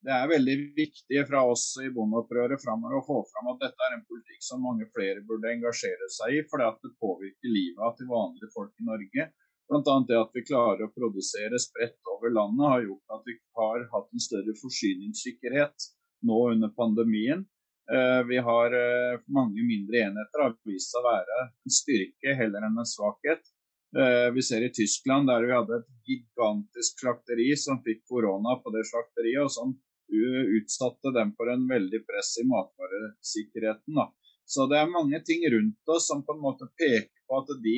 [0.03, 3.97] det er veldig viktig fra oss i bondeopprøret framover å få fram at dette er
[3.97, 8.51] en politikk som mange flere burde engasjere seg i, at det påvirker livet til vanlige
[8.55, 9.29] folk i Norge.
[9.71, 9.95] Bl.a.
[10.09, 14.11] det at vi klarer å produsere spredt over landet, har gjort at vi har hatt
[14.11, 15.89] en større forsyningssikkerhet
[16.29, 17.47] nå under pandemien.
[17.95, 22.67] Eh, vi har eh, mange mindre enheter, har vist seg å være en styrke heller
[22.67, 23.43] enn en svakhet.
[23.93, 28.73] Eh, vi ser i Tyskland der vi hadde et gigantisk slakteri som fikk korona på
[28.73, 29.75] det slakteriet, og som
[30.13, 34.01] utsatte dem for en veldig press i matvaresikkerheten.
[34.45, 37.77] Så det er mange ting rundt oss som på en måte peker på at de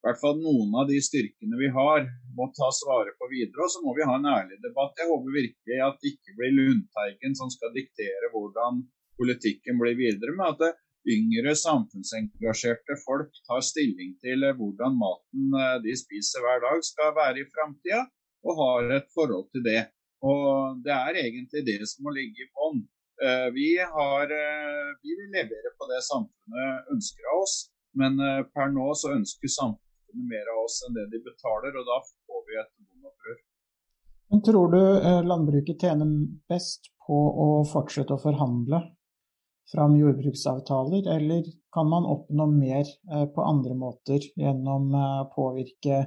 [0.00, 3.66] i hvert fall noen av de styrkene vi har, må tas vare på videre.
[3.66, 4.96] Og så må vi ha en ærlig debatt.
[4.96, 8.80] Jeg håper virkelig at det ikke blir Lundteigen som skal diktere hvordan
[9.20, 10.70] politikken blir videre, men at det
[11.08, 17.42] yngre samfunnsengasjerte folk tar stilling til hvordan maten eh, de spiser hver dag skal være
[17.42, 18.04] i framtida,
[18.44, 19.82] og har et forhold til det.
[20.24, 22.82] Og Det er egentlig det som må ligge i bånn.
[23.24, 27.56] Eh, vi, eh, vi vil levere på det samfunnet ønsker av oss,
[28.00, 28.20] men
[28.54, 32.44] per nå så ønsker samfunnet mer av oss enn det de betaler, og da får
[32.48, 33.40] vi et bondeopprør.
[34.30, 36.10] Men tror du eh, landbruket tjener
[36.50, 38.84] best på å fortsette å forhandle
[39.72, 46.00] fram jordbruksavtaler, eller kan man oppnå mer eh, på andre måter gjennom å eh, påvirke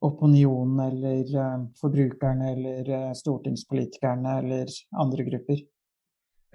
[0.00, 5.60] opinionen eller forbrukerne eller stortingspolitikerne eller andre grupper?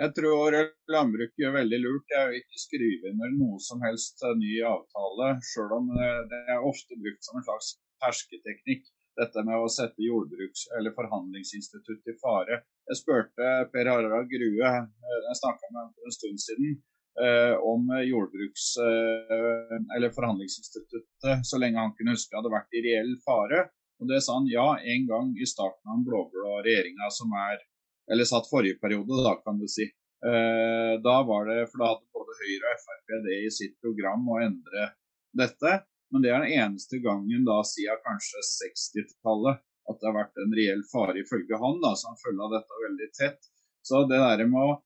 [0.01, 0.57] Jeg tror
[0.91, 5.77] landbruket gjør veldig lurt Jeg å ikke skrive under noe som helst ny avtale, sjøl
[5.77, 7.69] om det er ofte brukt som en slags
[8.01, 8.89] hersketeknikk.
[9.15, 12.59] Dette med å sette jordbruks- eller forhandlingsinstituttet i fare.
[12.89, 16.75] Jeg spurte Per Harald Grue, eh, jeg snakka med for en stund siden,
[17.23, 23.15] eh, om jordbruks- eh, eller forhandlingsinstituttet, så lenge han kunne huske, hadde vært i reell
[23.23, 23.69] fare.
[24.01, 27.63] Og det sa han ja, en gang i starten av den blå-blå regjeringa som er
[28.11, 29.87] eller satt forrige periode, da, kan du si.
[30.21, 34.41] Da var det, for da hadde både Høyre og Frp det i sitt program å
[34.43, 34.91] endre
[35.33, 35.85] dette.
[36.15, 40.53] Men det er den eneste gangen da siden kanskje 60-tallet at det har vært en
[40.55, 41.81] reell fare ifølge han.
[41.83, 43.49] da, Så han følger dette veldig tett.
[43.83, 44.79] Så det der med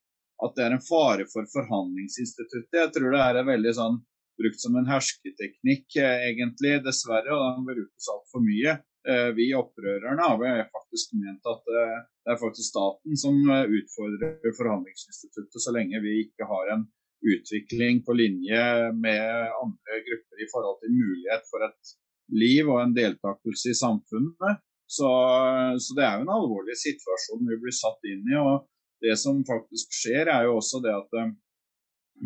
[0.44, 4.00] at det er en fare for forhandlingsinstituttet, jeg tror det er veldig sånn
[4.40, 7.30] brukt som en hersketeknikk, eh, egentlig, dessverre.
[7.36, 8.80] Og den brukes altfor mye.
[9.10, 13.38] Eh, vi opprørerne har faktisk ment at eh, det er faktisk staten som
[13.80, 16.88] utfordrer forhandlingsinstituttet, så lenge vi ikke har en
[17.26, 18.64] utvikling på linje
[18.96, 19.24] med
[19.64, 21.94] andre grupper i forhold til mulighet for et
[22.32, 24.64] liv og en deltakelse i samfunnet.
[24.90, 25.10] Så,
[25.84, 28.38] så det er jo en alvorlig situasjon vi blir satt inn i.
[28.40, 28.66] og
[29.04, 31.20] Det som faktisk skjer, er jo også det at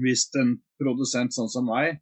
[0.03, 1.99] hvis en produsent sånn som meg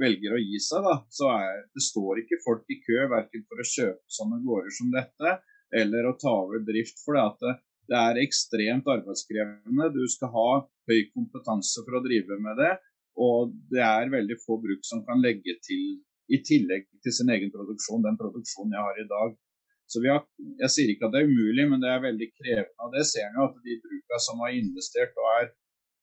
[0.00, 3.60] velger å gi seg, da, så er, det står ikke folk i kø verken for
[3.60, 5.34] å kjøpe sånne gårder som dette,
[5.82, 7.00] eller å ta over drift.
[7.04, 7.56] For det,
[7.92, 9.90] det er ekstremt arbeidskrevende.
[9.92, 10.48] Du skal ha
[10.88, 12.72] høy kompetanse for å drive med det.
[13.20, 15.82] Og det er veldig få bruk som kan legge til,
[16.32, 19.34] i tillegg til sin egen produksjon, den produksjonen jeg har i dag.
[19.92, 20.22] Så har,
[20.62, 22.78] Jeg sier ikke at det er umulig, men det er veldig krevende.
[22.80, 25.50] og Det ser en jo at de brukene som har investert og er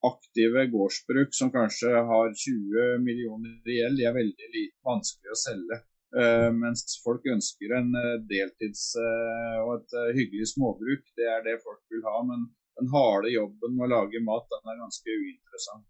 [0.10, 5.80] aktive gårdsbruk som kanskje har 20 millioner i gjeld, de er veldig vanskelig å selge.
[6.09, 11.03] Uh, mens folk ønsker en uh, deltids uh, og et hyggelig småbruk.
[11.17, 12.21] Det er det folk vil ha.
[12.25, 12.47] Men
[12.79, 15.85] den harde jobben med å lage mat, den er ganske uinteressant.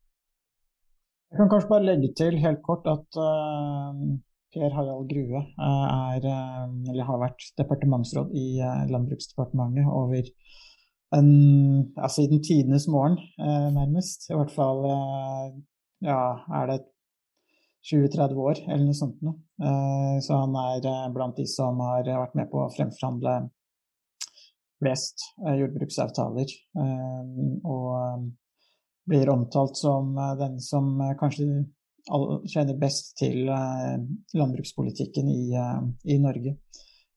[1.29, 3.17] Jeg kan kanskje bare legge til helt kort at
[4.49, 8.47] Per Harald Grue er, eller har vært departementsråd i
[8.89, 10.25] Landbruksdepartementet over
[11.17, 11.29] en,
[11.95, 14.29] ja, siden tidenes morgen, eh, nærmest.
[14.29, 15.51] I hvert fall eh,
[16.05, 16.21] ja,
[16.59, 16.79] er det
[17.89, 19.39] 20-30 år, eller noe sånt noe.
[19.63, 23.33] Eh, så han er eh, blant de som har vært med på å fremforhandle
[24.79, 26.53] flest eh, jordbruksavtaler.
[27.67, 28.29] Og
[29.09, 31.47] blir omtalt som den som kanskje
[32.49, 35.43] kjenner best til landbrukspolitikken i,
[36.13, 36.53] i Norge.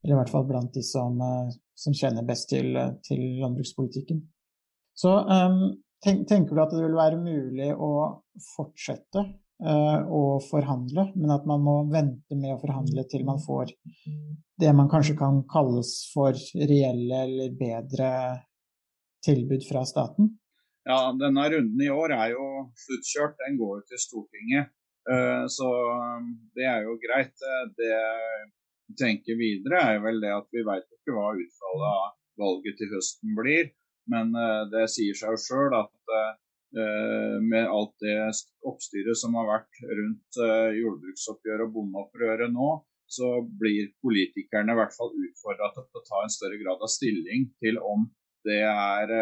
[0.02, 1.20] Eller i hvert fall blant de som,
[1.78, 2.74] som kjenner best til,
[3.04, 4.22] til landbrukspolitikken.
[4.96, 5.12] Så
[6.02, 7.92] tenker du at det vil være mulig å
[8.54, 9.26] fortsette
[9.62, 13.70] å forhandle, men at man må vente med å forhandle til man får
[14.62, 18.10] det man kanskje kan kalles for reelle eller bedre
[19.26, 20.32] tilbud fra staten?
[20.86, 22.46] Ja, denne runden i år er jo
[22.84, 23.36] sluttkjørt.
[23.44, 24.72] Den går jo til Stortinget.
[25.50, 25.68] Så
[26.58, 27.34] det er jo greit.
[27.78, 28.00] Det
[28.98, 32.08] tenker videre, er vel det at vi vet ikke hva utfallet av
[32.42, 33.70] valget til høsten blir.
[34.10, 34.34] Men
[34.74, 36.14] det sier seg jo sjøl at
[36.72, 38.16] med alt det
[38.68, 42.68] oppstyret som har vært rundt uh, jordbruksoppgjøret og bondeopprøret nå,
[43.12, 43.28] så
[43.60, 47.80] blir politikerne i hvert fall utfordra til å ta en større grad av stilling til
[47.84, 48.06] om
[48.48, 49.12] det er,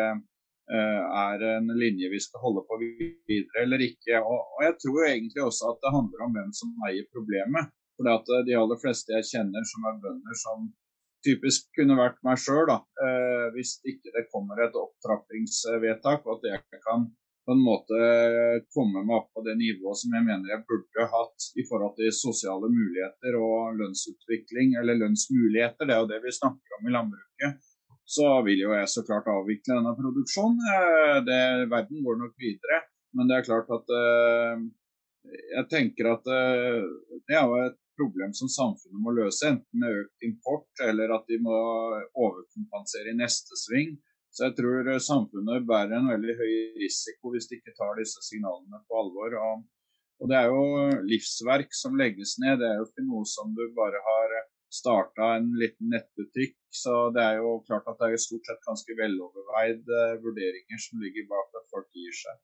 [0.71, 4.23] uh, er en linje vi skal holde på videre eller ikke.
[4.23, 7.75] Og, jeg tror egentlig også at det handler om hvem som eier problemet.
[7.99, 10.71] For at de aller fleste jeg kjenner som er bønder, som
[11.27, 16.81] typisk kunne vært meg sjøl, eh, hvis ikke det kommer et opptrappingsvedtak, og at jeg
[16.87, 17.11] kan
[17.47, 17.97] på en måte
[18.75, 22.13] komme meg opp på det nivået som jeg mener jeg burde hatt i forhold til
[22.15, 27.71] sosiale muligheter og lønnsutvikling, eller lønnsmuligheter, det er jo det vi snakker om i landbruket,
[28.11, 30.61] så vil jo jeg så klart avvikle denne produksjonen.
[30.77, 32.83] Eh, det, verden går nok videre,
[33.17, 34.65] men det er klart at eh,
[35.57, 36.83] jeg tenker at eh,
[37.29, 41.27] det er jo et problem som samfunnet må løse, enten med økt import eller at
[41.29, 41.57] de må
[42.17, 43.99] overkompensere i neste sving.
[44.31, 48.79] Så jeg tror samfunnet bærer en veldig høy risiko hvis de ikke tar disse signalene
[48.87, 49.35] på alvor.
[49.43, 49.65] Og,
[50.23, 50.65] og det er jo
[51.09, 54.37] livsverk som legges ned, det er jo ikke noe som du bare har
[54.71, 56.57] starta en liten nettbutikk.
[56.71, 59.89] Så det er jo klart at det er stort sett ganske veloverveid
[60.23, 62.37] vurderinger som ligger bak at folk gir seg.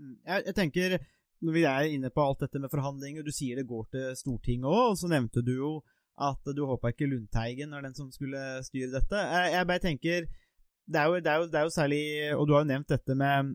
[0.00, 0.96] Mm, jeg, jeg tenker
[1.42, 4.70] når vi er inne på alt dette med forhandlinger, du sier det går til Stortinget
[4.70, 5.72] òg, og så nevnte du jo
[6.22, 9.18] at du håpa ikke Lundteigen er den som skulle styre dette.
[9.18, 10.28] Jeg, jeg bare tenker
[10.92, 12.02] det er, jo, det, er jo, det er, jo, særlig
[12.36, 13.54] Og du har jo nevnt dette med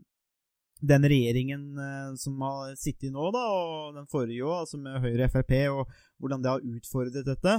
[0.78, 5.26] den regjeringen eh, som har sittet nå, da, og den forrige òg, altså med Høyre
[5.26, 7.56] og Frp, og hvordan det har utfordret dette.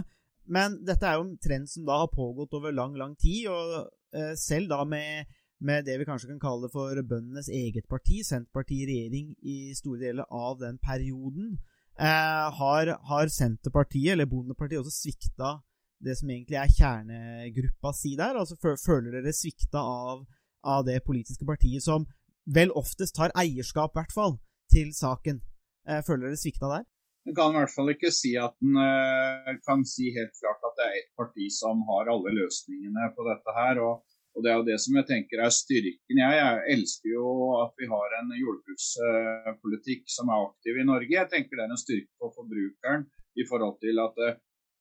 [0.48, 3.90] Men dette er jo en trend som da har pågått over lang, lang tid, og
[4.16, 5.28] eh, selv da med
[5.60, 10.00] med det vi kanskje kan kalle for bøndenes eget parti, Senterpartiet i regjering i store
[10.06, 11.58] deler av den perioden,
[12.00, 15.58] eh, har, har, Senterpartiet, eller Bondepartiet, også svikta
[16.04, 18.38] det som egentlig er kjernegruppa si der?
[18.40, 20.24] Altså Føler dere svikta av,
[20.64, 22.08] av, det politiske partiet som
[22.50, 24.38] vel oftest har eierskap, i hvert fall,
[24.72, 25.42] til saken?
[25.90, 26.88] Eh, føler dere svikta der?
[27.28, 30.78] En kan i hvert fall ikke si at en uh, kan si helt klart at
[30.80, 33.84] det er et parti som har alle løsningene på dette her.
[33.84, 34.00] og
[34.38, 36.20] og Det er jo det som jeg tenker er styrken.
[36.22, 37.30] Jeg, jeg elsker jo
[37.64, 41.16] at vi har en jordbrukspolitikk som er aktiv i Norge.
[41.16, 43.08] Jeg tenker det er en styrke for forbrukeren
[43.42, 44.22] i forhold til at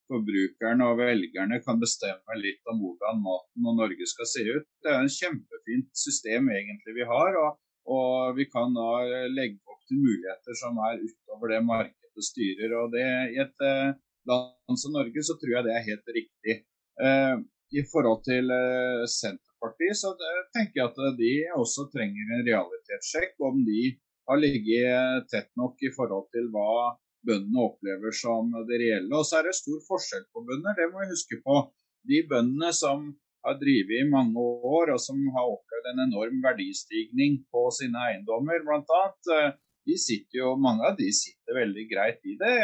[0.08, 4.66] eh, forbrukerne og velgerne kan bestemme litt om hvordan maten og Norge skal se ut.
[4.82, 7.36] Det er en kjempefint system egentlig vi har.
[7.44, 8.88] og, og vi kan da
[9.32, 12.74] legge opp til muligheter som er utover det markedet styrer.
[12.80, 13.94] og det I et eh,
[14.28, 16.56] land som Norge så tror jeg det er helt riktig.
[17.04, 17.36] Eh,
[17.78, 22.46] i forhold til eh, Senterpartiet, så det, tenker jeg at eh, de også trenger en
[22.46, 23.36] realitetssjekk.
[23.50, 23.82] Om de
[24.28, 26.96] har ligget tett nok i forhold til hva
[27.28, 29.12] bøndene opplever som det reelle.
[29.14, 31.62] Og så er det stor forskjell på bønder, det må vi huske på.
[32.08, 33.08] De bøndene som
[33.46, 34.42] har drevet i mange
[34.74, 38.80] år og som har opplevd en enorm verdistigning på sine eiendommer, bl.a.
[38.80, 42.56] annet, de sitter jo, mange av de sitter veldig greit i det.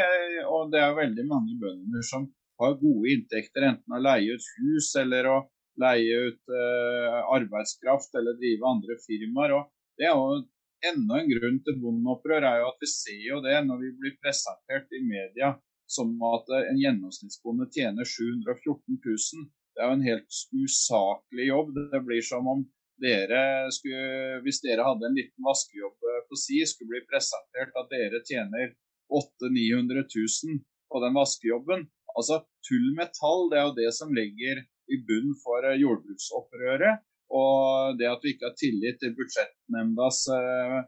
[0.51, 2.27] Og det er veldig mange bønder som
[2.61, 5.39] har gode inntekter, enten å leie ut hus eller å
[5.81, 9.57] leie ut uh, arbeidskraft eller drive andre firmaer.
[9.57, 10.43] og Det er jo
[10.91, 14.19] enda en grunn til bondeopprør er jo at vi ser jo det når vi blir
[14.23, 15.55] presentert i media
[15.91, 19.45] som at eh, en gjennomsnittsbonde tjener 714 000.
[19.75, 21.75] Det er jo en helt usaklig jobb.
[21.93, 22.65] Det blir som om
[23.03, 27.91] dere skulle, hvis dere hadde en liten vaskejobb eh, på si, skulle bli presentert at
[27.93, 28.73] dere tjener
[29.13, 31.89] 800 000-900 000 på den vaskejobben.
[32.15, 37.03] Altså, Tull med tall det er jo det som ligger i bunn for eh, jordbruksopprøret.
[37.35, 40.81] Og det at vi ikke har tillit til budsjettnemndas uh,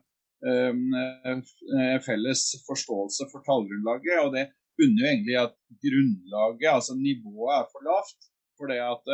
[0.47, 4.21] uh, felles forståelse for tallgrunnlaget.
[4.25, 4.45] Og det
[4.79, 5.57] bunner jo egentlig at
[5.87, 8.31] grunnlaget, altså nivået, er for lavt.
[8.57, 9.11] For det at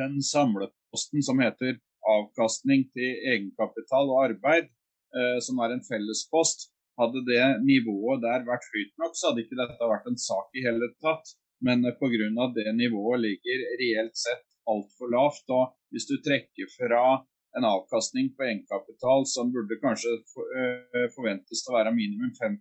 [0.00, 1.80] den samleposten som heter
[2.14, 4.68] avkastning til egenkapital og arbeid,
[5.42, 6.68] som er en fellespost,
[7.00, 10.64] hadde det nivået der vært høyt nok, så hadde ikke dette vært en sak i
[10.66, 11.34] hele tatt.
[11.64, 12.46] Men eh, pga.
[12.56, 15.44] det nivået ligger reelt sett altfor lavt.
[15.56, 17.02] Og hvis du trekker fra
[17.58, 22.58] en avkastning på egenkapital som burde kanskje eh, forventes til å være minimum 5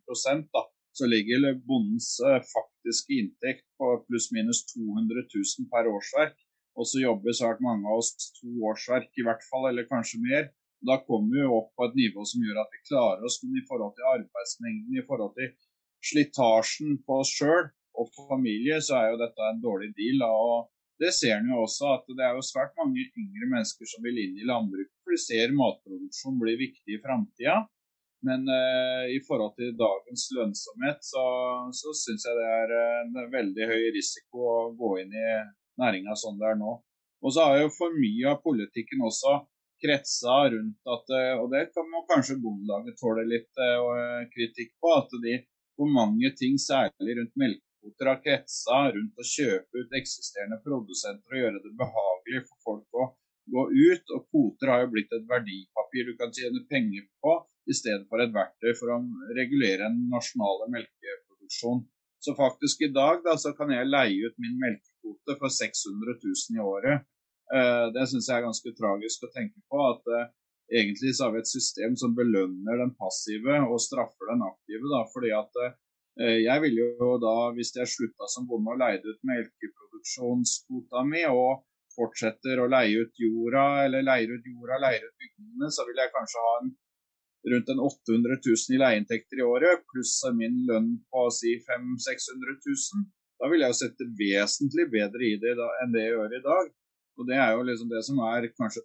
[0.55, 0.63] da,
[0.97, 6.37] så ligger bondens eh, faktiske inntekt på pluss-minus 200 000 per årsverk.
[6.79, 10.49] Og så jobber svært mange av oss to årsverk i hvert fall, eller kanskje mer.
[10.89, 13.65] Da kommer vi opp på et nivå som gjør at vi klarer oss, men i
[13.67, 15.49] forhold til arbeidsmengden, i forhold til
[16.09, 17.67] slitasjen på oss sjøl
[17.99, 20.23] og familie, så er jo dette en dårlig deal.
[20.23, 20.69] Og
[20.99, 24.17] det ser en jo også, at det er jo svært mange yngre mennesker som vil
[24.19, 27.61] inn i landbruket, for de ser matproduksjon blir viktig i framtida.
[28.27, 31.23] Men uh, i forhold til dagens lønnsomhet, så,
[31.71, 35.29] så syns jeg det er en veldig høy risiko å gå inn i
[35.79, 36.73] næringa som det er nå.
[37.23, 39.37] Og så har jo for mye av politikken også
[39.79, 44.91] kretsa rundt at eh, Og det kan man kanskje Bondelaget tåle litt uh, kritikk på.
[44.99, 45.39] At de
[45.79, 47.35] for mange ting, særlig rundt
[47.89, 52.87] melkekvoter, har kretsa rundt å kjøpe ut eksisterende produsenter og gjøre det behagelig for folk
[52.93, 53.05] å
[53.53, 54.05] gå ut.
[54.15, 58.21] Og kvoter har jo blitt et verdipapir du kan tjene penger på, i stedet for
[58.21, 58.99] et verktøy for å
[59.37, 61.85] regulere en nasjonale melkeproduksjon.
[62.19, 66.57] Så faktisk i dag da, så kan jeg leie ut min melkekvote for 600 000
[66.57, 67.05] i året.
[67.53, 69.79] Eh, det syns jeg er ganske tragisk å tenke på.
[69.93, 70.27] at eh,
[70.69, 74.85] Egentlig så har vi et system som belønner den passive og straffer den aktive.
[74.91, 75.77] Da, fordi at eh,
[76.19, 81.63] jeg ville jo da, hvis jeg slutta som bonde og leide ut melkeproduksjonskvota mi, og
[81.95, 86.13] fortsetter å leie ut jorda, eller leier ut jorda, leier ut bygningene, så vil jeg
[86.15, 86.73] kanskje ha en
[87.49, 92.57] rundt en 800 000 i leieinntekter i året, pluss min lønn på si 500 600
[92.67, 93.07] 000,
[93.39, 96.43] da vil jeg jo sette vesentlig bedre i det da, enn det jeg gjør i
[96.43, 96.73] dag.
[97.19, 98.83] Og Det er jo liksom det som er kanskje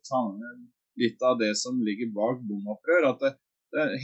[1.03, 3.09] litt av det som ligger bak bondeopprør.
[3.11, 3.33] At det,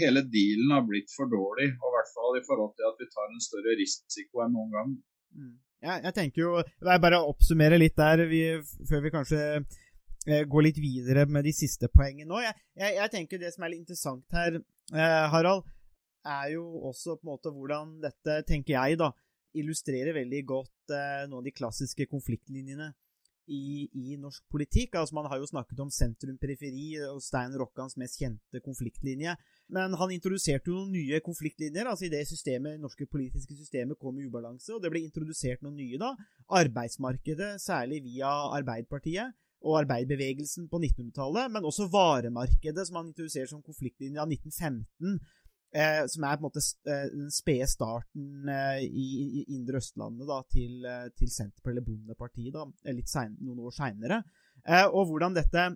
[0.01, 3.11] hele dealen har blitt for dårlig, og i hvert fall i forhold til at vi
[3.11, 4.97] tar en større risiko enn noen gang.
[5.37, 5.53] Mm.
[5.81, 8.43] Ja, jeg tenker jo Jeg bare oppsummere litt der vi,
[8.85, 9.39] før vi kanskje
[10.29, 12.43] Eh, går litt videre med de siste poengene nå.
[12.45, 14.59] Jeg, jeg, jeg, tenker Det som er litt interessant her,
[14.93, 15.64] eh, Harald,
[16.29, 19.09] er jo også på en måte hvordan dette, tenker jeg, da,
[19.57, 22.91] illustrerer veldig godt eh, noen av de klassiske konfliktlinjene
[23.49, 24.97] i, i, norsk politikk.
[25.01, 29.36] Altså Man har jo snakket om sentrum-periferi og Stein Rokkans mest kjente konfliktlinje.
[29.70, 31.86] Men han introduserte jo noen nye konfliktlinjer.
[31.86, 35.78] altså I det systemet, norske politiske systemet kom i ubalanse, og det ble introdusert noen
[35.78, 36.14] nye da.
[36.61, 43.61] Arbeidsmarkedet, særlig via Arbeiderpartiet og arbeiderbevegelsen på 1900-tallet, men også varemarkedet, som han introduserer som
[43.62, 45.18] konfliktlinje av 1915.
[45.71, 50.27] Eh, som er på en måte eh, den spede starten eh, i, i, Indre Østlandet
[50.27, 54.18] da, til, eh, til Senterpartiet, eller Bondepartiet, da, litt sen, noen år seinere.
[54.66, 55.68] Eh, og hvordan dette,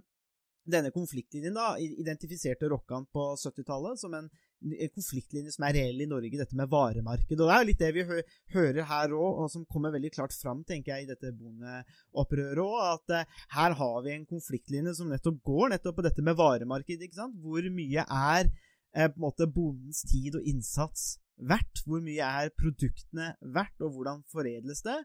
[0.66, 4.32] denne konfliktlinjen da, identifiserte Rokkan på 70-tallet som en
[4.64, 7.36] en konfliktlinje som er reell i Norge, dette med varemarked.
[7.36, 8.20] Og Det er litt det vi hø
[8.54, 12.78] hører her òg, og som kommer veldig klart fram tenker jeg, i dette bondeopprøret òg.
[12.94, 17.02] At eh, her har vi en konfliktlinje som nettopp går nettopp på dette med varemarked.
[17.02, 17.36] ikke sant?
[17.44, 18.52] Hvor mye er
[18.96, 21.84] uh, på en måte bondens tid og innsats verdt?
[21.86, 25.00] Hvor mye er produktene verdt, og hvordan foredles det?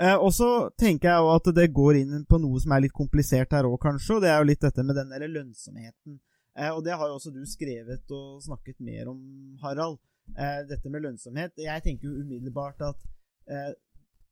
[0.00, 3.52] Eh, og så tenker jeg at det går inn på noe som er litt komplisert
[3.52, 4.16] her òg, kanskje.
[4.16, 6.16] Og det er jo litt dette med den der lønnsomheten
[6.58, 9.20] Eh, og det har jo også du skrevet og snakket mer om,
[9.62, 9.98] Harald.
[10.30, 11.52] Eh, dette med lønnsomhet.
[11.58, 13.06] Jeg tenker jo umiddelbart at
[13.50, 13.72] eh,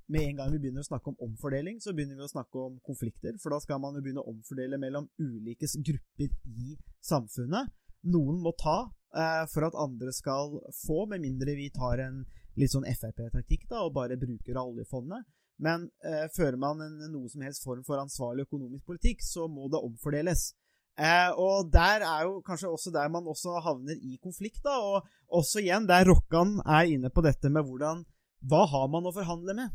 [0.08, 2.78] med en gang vi begynner å snakke om omfordeling, så begynner vi å snakke om
[2.86, 3.36] konflikter.
[3.42, 6.32] For da skal man jo begynne å omfordele mellom ulike grupper
[6.68, 7.70] i samfunnet.
[8.06, 8.78] Noen må ta
[9.16, 12.22] eh, for at andre skal få, med mindre vi tar en
[12.58, 15.26] litt sånn Frp-taktikk da, og bare bruker av oljefondet.
[15.62, 19.66] Men eh, fører man en, noe som helst form for ansvarlig økonomisk politikk, så må
[19.72, 20.52] det omfordeles.
[20.98, 24.78] Eh, og der er jo kanskje også der man også havner i konflikt, da.
[24.78, 28.06] Og også igjen der Rokkan er inne på dette med hvordan
[28.48, 29.74] Hva har man å forhandle med?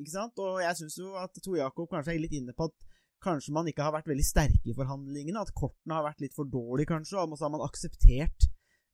[0.00, 0.38] Ikke sant?
[0.40, 2.89] Og jeg syns jo at Tor Jakob kanskje er litt inne på at
[3.24, 5.42] kanskje man ikke har vært veldig sterke i forhandlingene.
[5.42, 7.20] At kortene har vært litt for dårlige, kanskje.
[7.20, 8.48] Og så har man akseptert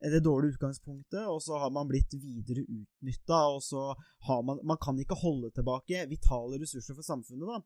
[0.06, 3.40] det dårlige utgangspunktet, og så har man blitt videre utnytta.
[3.54, 3.88] Og så
[4.28, 7.58] har man Man kan ikke holde tilbake vitale ressurser for samfunnet da,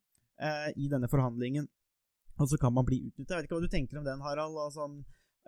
[0.46, 1.68] eh, i denne forhandlingen
[2.40, 3.32] og så kan man bli utnyttet.
[3.32, 4.56] Jeg vet ikke hva du tenker om den, Harald.
[4.64, 4.86] Altså,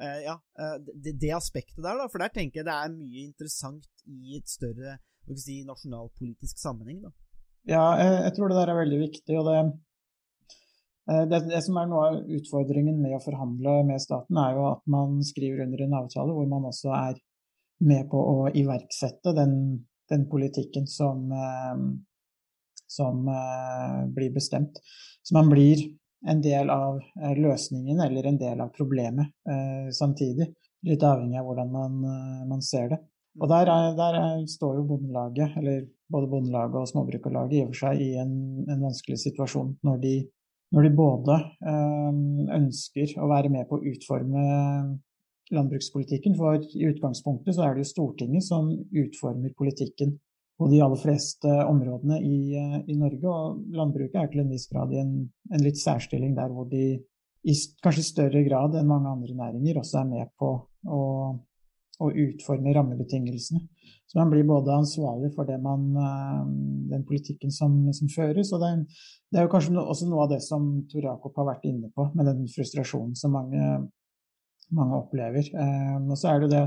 [0.03, 2.09] eh, ja, eh, det, det, aspektet der, da.
[2.13, 4.99] For der tenker jeg det er mye interessant i et større
[5.39, 7.01] si, nasjonalpolitisk sammenheng.
[7.07, 7.15] da.
[7.71, 9.39] Ja, jeg, jeg, tror det der er veldig viktig.
[9.41, 9.73] og det, eh,
[11.07, 14.83] det, det, som er noe av utfordringen med å forhandle med staten, er jo at
[14.91, 17.17] man skriver under en avtale hvor man også er
[17.83, 19.57] med på å iverksette den,
[20.13, 21.25] den politikken som,
[22.87, 23.27] som
[24.15, 24.79] blir bestemt.
[25.27, 25.83] Så man blir
[26.27, 30.53] en del av eh, løsningen eller en del av problemet eh, samtidig.
[30.87, 33.01] Litt avhengig av hvordan man, eh, man ser det.
[33.41, 37.73] Og der, er, der er, står jo Bondelaget, eller både Bondelaget og Småbrukarlaget, i og
[37.73, 38.35] for seg i en,
[38.69, 40.17] en vanskelig situasjon når de,
[40.73, 42.21] når de både øh,
[42.59, 44.45] ønsker å være med på å utforme
[45.53, 46.37] landbrukspolitikken.
[46.39, 50.17] For i utgangspunktet så er det jo Stortinget som utformer politikken
[50.59, 53.29] på de aller fleste områdene i, eh, i, Norge.
[53.29, 55.15] Og landbruket er til en viss grad i en,
[55.53, 56.85] en litt særstilling der hvor de
[57.43, 60.53] i kanskje større grad enn mange andre næringer også er med på
[60.87, 61.01] å,
[62.03, 63.63] å utforme rammebetingelsene.
[64.11, 66.43] Så man blir både ansvarlig for man, eh,
[66.93, 68.83] den politikken som, som føres, og det er,
[69.33, 72.11] det er, jo kanskje også noe av det som Tor Jakob har vært inne på,
[72.17, 73.71] med den frustrasjonen som mange,
[74.77, 75.49] mange opplever.
[75.49, 76.67] Eh, og så er det det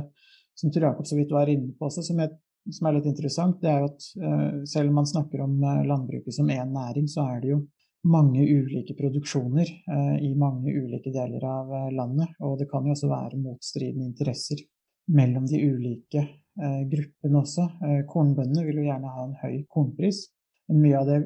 [0.58, 2.34] som Tor Jakob så vidt var inne på også, som jeg
[2.74, 5.52] som er litt interessant, det er at uh, selv om man snakker om
[5.86, 7.60] landbruket som én næring, så er det jo
[8.06, 12.36] mange ulike produksjoner eh, i mange ulike deler av eh, landet.
[12.46, 14.62] Og det kan jo også være motstridende interesser
[15.06, 16.22] mellom de ulike
[16.62, 17.68] eh, gruppene også.
[17.86, 20.26] Eh, kornbøndene vil jo gjerne ha en høy kornpris,
[20.70, 21.20] men mye av det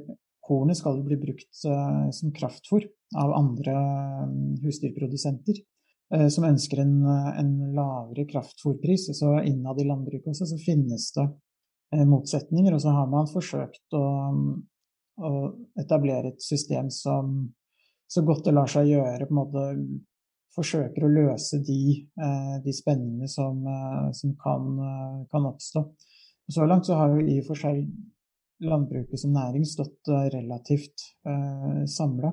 [0.45, 2.87] kornet skal jo bli brukt eh, som kraftfôr
[3.19, 3.75] av andre
[4.63, 5.65] husdyrprodusenter.
[6.33, 9.03] Som ønsker en, en lavere kraftfôrpris.
[9.13, 11.25] Så innad i landbruket også så finnes det
[12.09, 12.73] motsetninger.
[12.73, 14.07] Og så har man forsøkt å,
[15.21, 15.31] å
[15.77, 17.35] etablere et system som
[18.09, 19.67] så godt det lar seg gjøre, på en måte
[20.55, 21.81] forsøker å løse de,
[22.19, 25.83] eh, de spenningene som, eh, som kan, eh, kan oppstå.
[26.49, 27.85] Så langt så har jo i og for seg
[28.59, 32.31] landbruket som næring stått relativt eh, samla.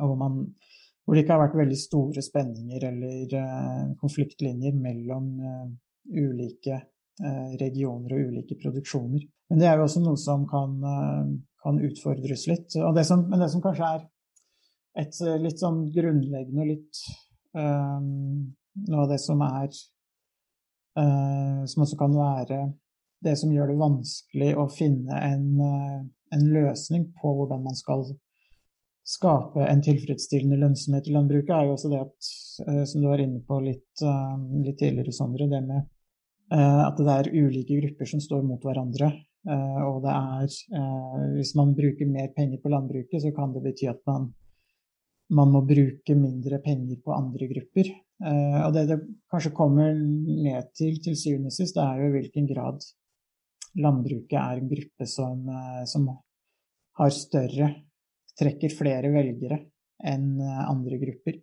[0.00, 5.68] Hvor, hvor det ikke har vært veldig store spenninger eller eh, konfliktlinjer mellom eh,
[6.16, 6.86] ulike
[7.60, 9.26] regioner og ulike produksjoner.
[9.50, 10.78] Men det er jo også noe som kan,
[11.60, 12.72] kan utfordres litt.
[12.72, 14.06] Det som, men det som kanskje er
[14.98, 17.02] et eh, litt sånn grunnleggende litt
[17.54, 18.50] um,
[18.86, 19.68] Noe av det som er
[20.98, 22.62] uh, Som også kan være
[23.20, 25.98] det som gjør det vanskelig å finne en, uh,
[26.32, 28.06] en løsning på hvordan man skal
[29.04, 32.30] skape en tilfredsstillende lønnsomhet i landbruket, er jo også det at,
[32.64, 34.04] uh, som du var inne på litt,
[34.64, 35.84] litt tidligere, Sondre, det med
[36.50, 39.12] at det er ulike grupper som står mot hverandre.
[39.86, 40.56] Og det er
[41.36, 44.32] Hvis man bruker mer penger på landbruket, så kan det bety at man,
[45.34, 47.90] man må bruke mindre penger på andre grupper.
[48.20, 48.98] Eh, og det det
[49.32, 52.82] kanskje kommer ned til til syvende og sist, det er jo i hvilken grad
[53.80, 56.08] landbruket er en gruppe som, eh, som
[56.98, 57.70] har større
[58.40, 59.60] trekker flere velgere
[60.04, 61.40] enn eh, andre grupper.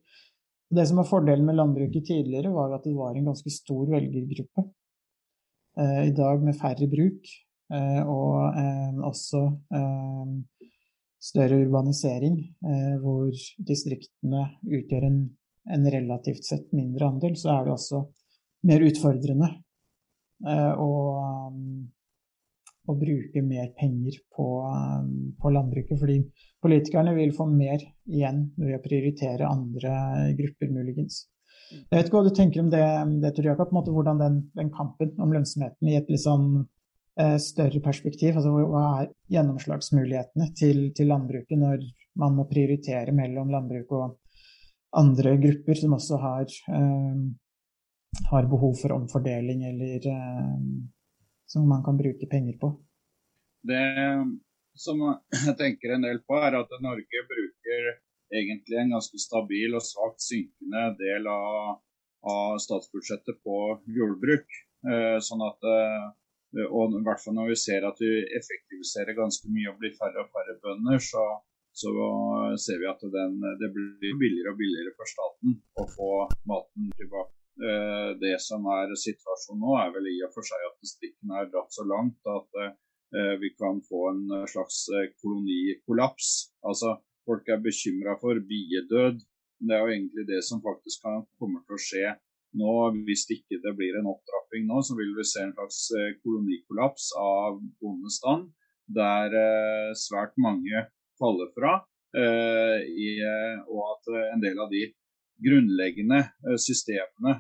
[0.68, 4.68] Det som var fordelen med landbruket tidligere, var at det var en ganske stor velgergruppe.
[5.78, 7.28] I dag med færre bruk
[8.10, 8.56] og
[9.06, 9.44] også
[11.28, 12.38] større urbanisering,
[12.72, 13.32] eh, hvor
[13.68, 15.20] distriktene utgjør en,
[15.74, 18.04] en relativt sett mindre andel, så er det også
[18.68, 19.50] mer utfordrende
[20.48, 20.90] eh, å,
[22.88, 26.00] å bruke mer penger på, um, på landbruket.
[26.00, 26.20] Fordi
[26.64, 29.98] politikerne vil få mer igjen ved å prioritere andre
[30.38, 31.26] grupper, muligens.
[31.68, 32.84] Jeg vet ikke hva du tenker om det,
[33.24, 36.68] det Tor Jakob, hvordan den, den kampen om lønnsomheten i et litt sånn eh,
[37.42, 41.82] større perspektiv, altså hva er gjennomslagsmulighetene til, til landbruket når
[42.22, 44.18] man må prioritere mellom landbruk og
[44.98, 46.46] andre grupper som også har,
[46.80, 47.16] eh,
[48.32, 50.60] har behov for omfordeling, eller eh,
[51.48, 52.74] som man kan bruke penger på.
[53.68, 53.84] Det
[54.78, 55.02] som
[55.34, 57.92] jeg tenker en del på, er at Norge bruker
[58.34, 61.82] egentlig en ganske stabil og svakt synkende del av,
[62.28, 63.60] av statsbudsjettet på
[63.98, 64.48] jordbruk.
[64.88, 66.08] Eh, sånn at, eh,
[66.66, 70.24] og i hvert fall når vi ser at vi effektiviserer ganske mye og blir færre
[70.24, 71.24] og færre bønder, så,
[71.82, 71.92] så
[72.64, 76.12] ser vi at den, det blir billigere og billigere for staten å få
[76.50, 77.34] maten tilbake.
[77.58, 81.50] Eh, det som er situasjonen nå, er vel i og for seg at strikken er
[81.50, 86.30] dratt så langt at eh, vi kan få en slags eh, kolonikollaps.
[86.70, 89.26] Altså, folk er bekymra for biedød.
[89.58, 91.08] Det er jo egentlig det som faktisk
[91.42, 92.14] kommer til å skje
[92.56, 92.76] nå.
[93.08, 97.12] Hvis ikke det blir en opptrapping nå, så vil vi se en slags eh, kolonikollaps
[97.22, 98.52] av bondestand,
[99.00, 100.88] der eh, svært mange
[101.20, 101.82] faller fra.
[103.26, 104.88] eh, og at en del av de
[105.44, 106.24] grunnleggende
[106.58, 107.36] systemene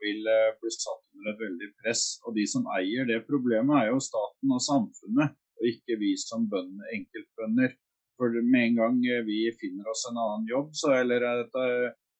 [0.00, 0.22] vil
[0.62, 2.04] bli satt under et veldig press.
[2.24, 6.46] Og de som eier det problemet, er jo staten og samfunnet, og ikke vi som
[6.48, 7.74] bønder, enkeltbønder.
[8.16, 8.96] For med en gang
[9.28, 11.60] vi finner oss en annen jobb, så eller et,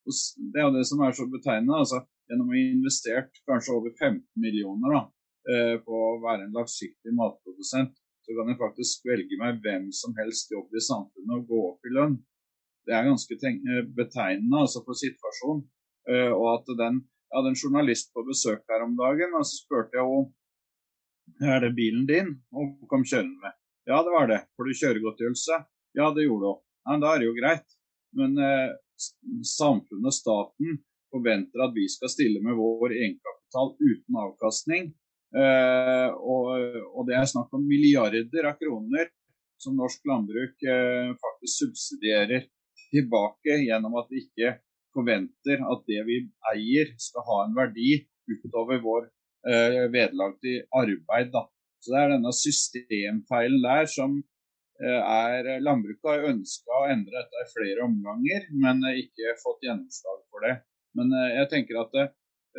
[0.09, 1.83] Det er jo det som er så betegnende.
[1.85, 5.03] altså Gjennom å ha investert kanskje over 15 millioner da,
[5.53, 7.95] eh, på å være en langsiktig matprodusent,
[8.25, 11.89] så kan jeg faktisk velge meg hvem som helst jobb i samfunnet og gå opp
[11.89, 12.19] i lønn
[12.89, 15.63] det er ganske eh, betegnende altså, for situasjonen.
[16.09, 19.59] Eh, og at den, Jeg hadde en journalist på besøk her om dagen, og så
[19.59, 23.57] spurte jeg henne er det bilen din, og kom kjørende med.
[23.85, 24.39] Ja, det var det.
[24.57, 25.59] Får du kjøregodtgjørelse?
[26.01, 26.63] Ja, det gjorde hun.
[26.89, 27.77] Ja, da er det jo greit.
[28.17, 28.33] Men
[29.47, 30.79] samfunnet staten
[31.13, 34.91] forventer at vi skal stille med vår egenkapital uten avkastning.
[35.37, 39.11] Eh, og, det er snakk om milliarder av kroner
[39.61, 42.47] som norsk landbruk eh, faktisk subsidierer
[42.89, 44.55] tilbake gjennom at vi ikke
[44.97, 46.23] forventer at det vi
[46.55, 49.09] eier skal ha en verdi utover vår
[49.49, 51.37] eh, vederlag til arbeid.
[51.83, 54.19] Så det er denne systemfeilen der som
[54.79, 60.21] er Landbruket har ønska å endre dette i flere omganger, men eh, ikke fått gjennomslag
[60.31, 60.55] for det.
[60.99, 62.05] Men eh, jeg tenker at det,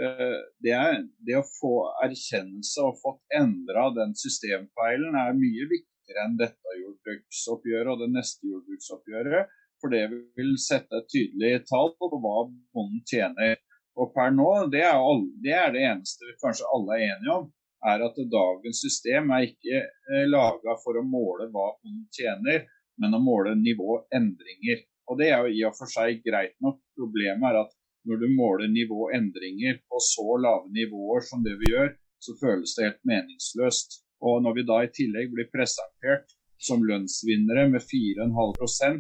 [0.04, 1.74] eh, det, er, det å få
[2.06, 8.52] erkjennelse og fått endra den systemfeilen er mye viktigere enn dette jordbruksoppgjøret og det neste
[8.52, 9.56] jordbruksoppgjøret.
[9.80, 13.56] For det vil sette et tydelig tall på hva bonden tjener.
[14.00, 17.36] Og per nå, det er, alle, det er det eneste vi kanskje alle er enige
[17.36, 17.48] om,
[17.88, 22.66] er at dagens system er ikke eh, laga for å måle hva bonden tjener,
[23.00, 24.84] men å måle nivåendringer.
[25.10, 26.82] Og det er jo i og for seg greit nok.
[27.00, 27.72] Problemet er at
[28.10, 32.86] når du måler nivåendringer på så lave nivåer som det vi gjør, så føles det
[32.88, 34.02] helt meningsløst.
[34.28, 39.00] Og når vi da i tillegg blir presentert som lønnsvinnere med 4,5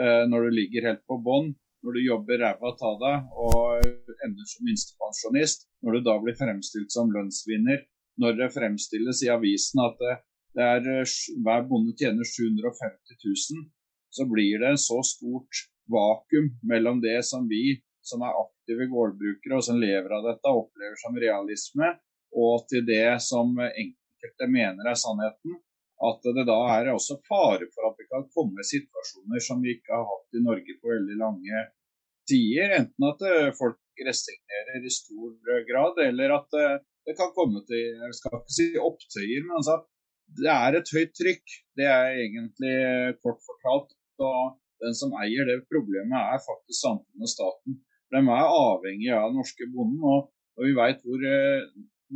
[0.00, 1.52] eh, når du ligger helt på bånn,
[1.84, 3.84] når du jobber ræva av deg og
[4.24, 7.84] ender som minstepensjonist, når du da blir fremstilt som lønnsvinner,
[8.22, 10.18] når det fremstilles i avisen at er,
[10.90, 13.66] eh, hver bonde tjener 750 000,
[14.10, 19.64] så blir det så stort vakuum mellom det som vi som er aktive gårdbrukere og
[19.64, 21.94] som lever av dette, opplever som realisme,
[22.32, 25.58] og til det som enkelte mener er sannheten,
[26.08, 29.96] at det da er også fare for at vi kan komme situasjoner som vi ikke
[29.96, 31.64] har hatt i Norge på veldig lange
[32.30, 32.76] tider.
[32.78, 35.34] Enten at eh, folk resignerer i stor
[35.68, 36.76] grad, eller at eh,
[37.08, 39.76] det kan komme til jeg skal ikke si opptøyer, men altså,
[40.36, 41.54] det er et høyt trykk.
[41.80, 42.74] Det er egentlig
[43.24, 43.94] kort fortalt.
[44.20, 47.78] og Den som eier det problemet, er faktisk samfunnet og staten.
[48.12, 50.02] De er avhengig av den norske bonden.
[50.04, 50.28] og,
[50.58, 51.64] og vi vet hvor eh,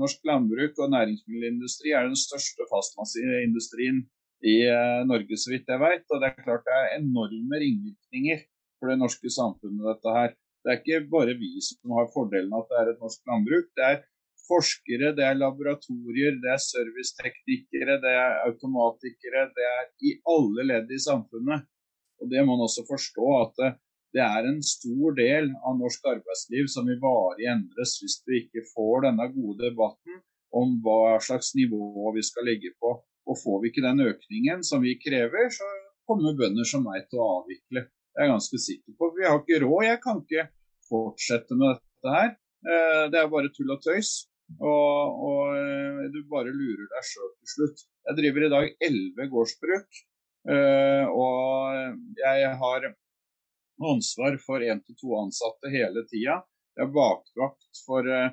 [0.03, 4.05] norsk landbruk og næringsmiddelindustri er den største fastlandsindustrien
[4.53, 6.05] i eh, Norge, så vidt jeg vet.
[6.13, 8.45] Og det er klart det er enorme ringvirkninger
[8.77, 10.33] for det norske samfunnet, dette her.
[10.63, 13.71] Det er ikke bare vi som har fordelen av at det er et norsk landbruk.
[13.79, 14.03] Det er
[14.49, 19.47] forskere, det er laboratorier, det er serviceteknikere, det er automatikere.
[19.57, 21.69] Det er i alle ledd i samfunnet.
[22.23, 23.79] Og det må man også forstå at eh,
[24.13, 28.67] det er en stor del av norsk arbeidsliv som vil varig endres hvis vi ikke
[28.75, 30.21] får denne gode debatten
[30.53, 32.99] om hva slags nivå vi skal legge på.
[33.31, 35.67] Og Får vi ikke den økningen som vi krever, så
[36.09, 37.87] kommer bønder som meg til å avvikle.
[37.87, 39.09] Det er jeg ganske sikker på.
[39.17, 39.85] Vi har ikke råd.
[39.87, 40.49] Jeg kan ikke
[40.91, 42.35] fortsette med dette her.
[42.63, 44.13] Eh, det er bare tull og tøys.
[44.61, 47.85] Og, og eh, du bare lurer deg sjøl til slutt.
[48.09, 50.03] Jeg driver i dag elleve gårdsbruk.
[50.53, 52.89] Eh, og jeg har
[53.83, 56.41] ansvar for én til to ansatte hele tida.
[56.77, 58.31] Jeg har bakvakt for uh,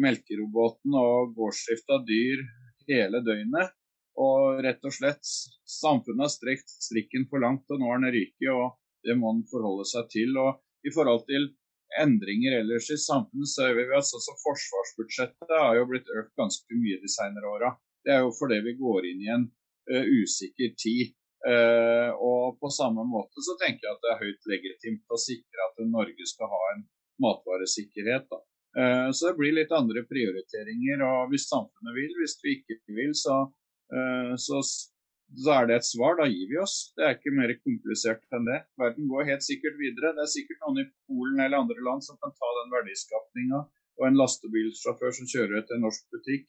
[0.00, 2.42] melkeroboten og gårdsskift av dyr
[2.88, 3.74] hele døgnet.
[4.20, 5.22] Og rett og slett,
[5.70, 8.74] samfunnet har strekt strikken for langt, og nå er den ryket, og
[9.06, 10.34] det må den forholde seg til.
[10.42, 11.46] Og i forhold til
[11.98, 16.78] endringer ellers i samfunnet, så ser vi at altså, forsvarsbudsjettet har jo blitt økt ganske
[16.82, 17.72] mye de senere åra.
[18.04, 19.48] Det er jo fordi vi går inn i en
[19.92, 21.16] uh, usikker tid.
[21.40, 25.66] Uh, og på samme måte så tenker jeg at det er høyt legitimt å sikre
[25.70, 26.84] at Norge skal ha en
[27.24, 28.28] matvaresikkerhet.
[28.28, 28.40] Da.
[28.76, 31.04] Uh, så det blir litt andre prioriteringer.
[31.06, 33.42] Og hvis samfunnet vil, hvis vi ikke vil, så,
[33.94, 34.60] uh, så,
[35.38, 36.16] så, er det et svar.
[36.18, 36.76] Da gir vi oss.
[36.96, 38.60] Det er ikke mer komplisert enn det.
[38.80, 40.14] Verden går helt sikkert videre.
[40.16, 43.64] Det er sikkert noen i Polen eller andre land som kan ta den verdiskapninga,
[44.00, 46.48] og en lastebilsjåfør som kjører til en norsk butikk.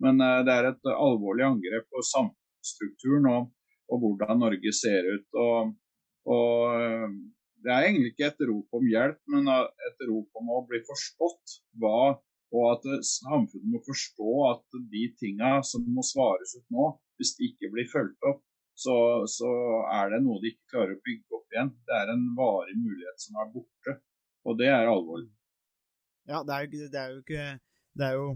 [0.00, 3.26] Men det er et alvorlig angrep på samfunnsstrukturen.
[3.34, 3.48] og
[3.90, 5.28] og hvordan Norge ser ut.
[5.44, 5.74] Og,
[6.34, 7.12] og, eh,
[7.64, 11.56] det er egentlig ikke et rop om hjelp, men et rop om å bli forstått.
[11.82, 12.16] Hva,
[12.56, 16.86] og at samfunnet må forstå at de tinga som må svares ut nå,
[17.20, 18.40] hvis de ikke blir fulgt opp,
[18.80, 18.96] så,
[19.28, 19.50] så,
[19.92, 21.72] er det noe de ikke klarer å bygge opp igjen.
[21.84, 23.96] Det er en varig mulighet som er borte,
[24.48, 25.28] og det er alvorlig.
[26.30, 27.44] Ja, det er jo, det er jo ikke
[27.98, 28.26] Det er jo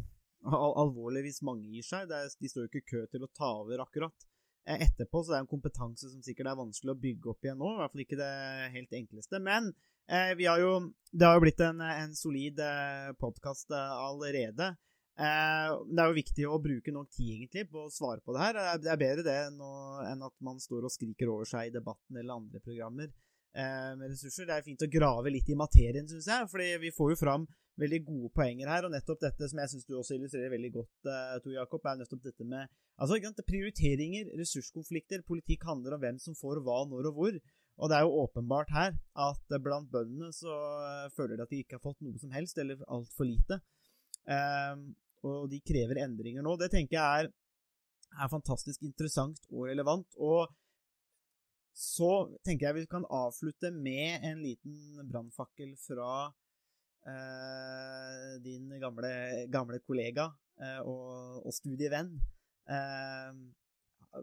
[0.82, 2.12] alvorlig hvis mange gir seg.
[2.12, 4.28] Er, de står jo ikke i kø til å ta over akkurat.
[4.68, 7.61] Eh, etterpå, så det er en kompetanse som sikkert er vanskelig å bygge opp igjen
[7.61, 7.70] nå.
[7.70, 8.32] I hvert fall ikke det
[8.74, 9.41] helt enkleste.
[9.45, 9.70] Men
[10.09, 10.74] eh, vi har jo,
[11.12, 14.74] det har jo blitt en, en solid eh, podkast eh, allerede.
[15.15, 18.41] Eh, det er jo viktig å bruke nok tid egentlig på å svare på det
[18.43, 18.57] her.
[18.83, 22.35] Det er bedre det enn, at man står og skriker over seg i debatten eller
[22.35, 24.49] andre programmer eh, med ressurser.
[24.49, 27.47] Det er fint å grave litt i materien, syns jeg, fordi vi får jo fram
[27.79, 28.89] veldig gode poenger her.
[28.89, 32.01] Og nettopp dette som jeg syns du også illustrerer veldig godt, uh, Tor Jakob, er
[32.03, 32.67] nettopp dette med
[32.99, 35.23] altså, prioriteringer, ressurskonflikter.
[35.31, 37.39] Politikk handler om hvem som får hva, når og hvor.
[37.83, 40.59] Og det er jo åpenbart her at blant bøndene så
[41.17, 43.59] føler de at de ikke har fått noe som helst, eller altfor lite.
[44.31, 44.93] Um,
[45.25, 46.57] og de krever endringer nå.
[46.61, 47.31] Det tenker jeg er,
[48.14, 50.09] er fantastisk interessant og relevant.
[50.20, 50.53] Og
[51.75, 52.11] så
[52.47, 56.11] tenker jeg vi kan avslutte med en liten brannfakkel fra
[57.09, 59.14] eh, din gamle,
[59.51, 60.29] gamle kollega
[60.61, 62.12] eh, og, og, studievenn,
[62.70, 63.33] eh,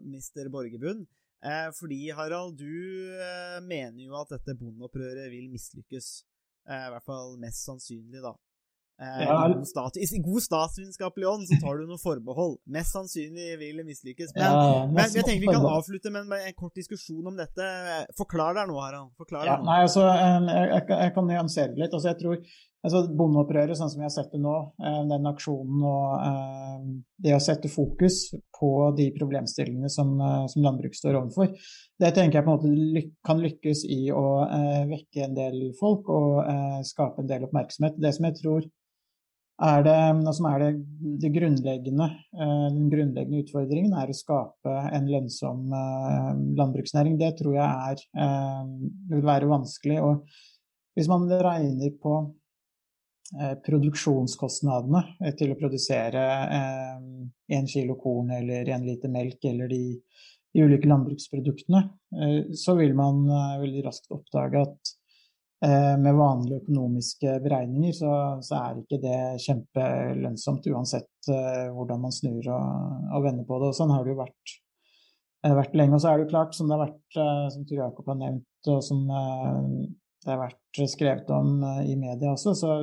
[0.00, 0.48] Mr.
[0.54, 1.04] Borgerbund.
[1.42, 2.72] Eh, fordi, Harald, du
[3.18, 6.22] eh, mener jo at dette bondeopprøret vil mislykkes.
[6.70, 8.32] Eh, I hvert fall mest sannsynlig, da.
[9.02, 9.36] Eh, Ja.
[9.50, 12.58] i, god stat, I god statsvitenskapelig ånd så tar du noen forbehold.
[12.70, 14.34] Mest sannsynlig vil det mislykkes.
[14.36, 17.66] Men, Ja, men jeg tenker vi kan avslutte med en, kort diskusjon om dette.
[18.18, 19.10] Forklar deg nå, Harald.
[19.18, 19.70] Forklar Ja, deg nå.
[19.72, 21.92] nei, altså, jeg, jeg, jeg kan nyansere litt.
[21.92, 22.36] Altså, jeg tror
[22.84, 24.54] altså, Bondeopprøret, sånn som vi har sett det nå,
[25.10, 28.28] den aksjonen og det å sette fokus
[28.62, 31.50] på de problemstillingene som, eh, som landbruket står overfor,
[31.98, 36.06] det tenker jeg på en måte kan lykkes i å eh, vekke en del folk
[36.14, 37.98] og eh, skape en del oppmerksomhet.
[37.98, 38.68] Det som jeg tror
[39.60, 39.96] er det,
[40.26, 40.70] altså er det,
[41.22, 47.18] det grunnleggende, eh, den grunnleggende utfordringen, er å skape en lønnsom eh, landbruksnæring.
[47.20, 48.04] Det tror jeg er,
[49.08, 49.98] det vil være vanskelig.
[50.02, 50.24] Og
[50.96, 52.16] hvis man regner på
[53.38, 56.24] eh, produksjonskostnadene eh, til å produsere
[57.52, 59.84] én kilo korn eller én liter melk eller de,
[60.52, 61.84] de ulike landbruksproduktene,
[62.18, 65.01] eh, så vil man eh, veldig raskt oppdage at Eh,
[65.62, 72.48] med vanlige økonomiske beregninger så, så er ikke det kjempelønnsomt uansett uh, hvordan man snur
[72.50, 73.68] og, og vender på det.
[73.70, 74.54] Og sånn har det jo vært,
[75.46, 75.94] eh, vært lenge.
[75.94, 78.18] Og så er det jo klart, som det har vært, uh, som Tor Jakob har
[78.24, 79.86] nevnt, og som uh,
[80.22, 82.76] det har vært skrevet om eh, i media også, så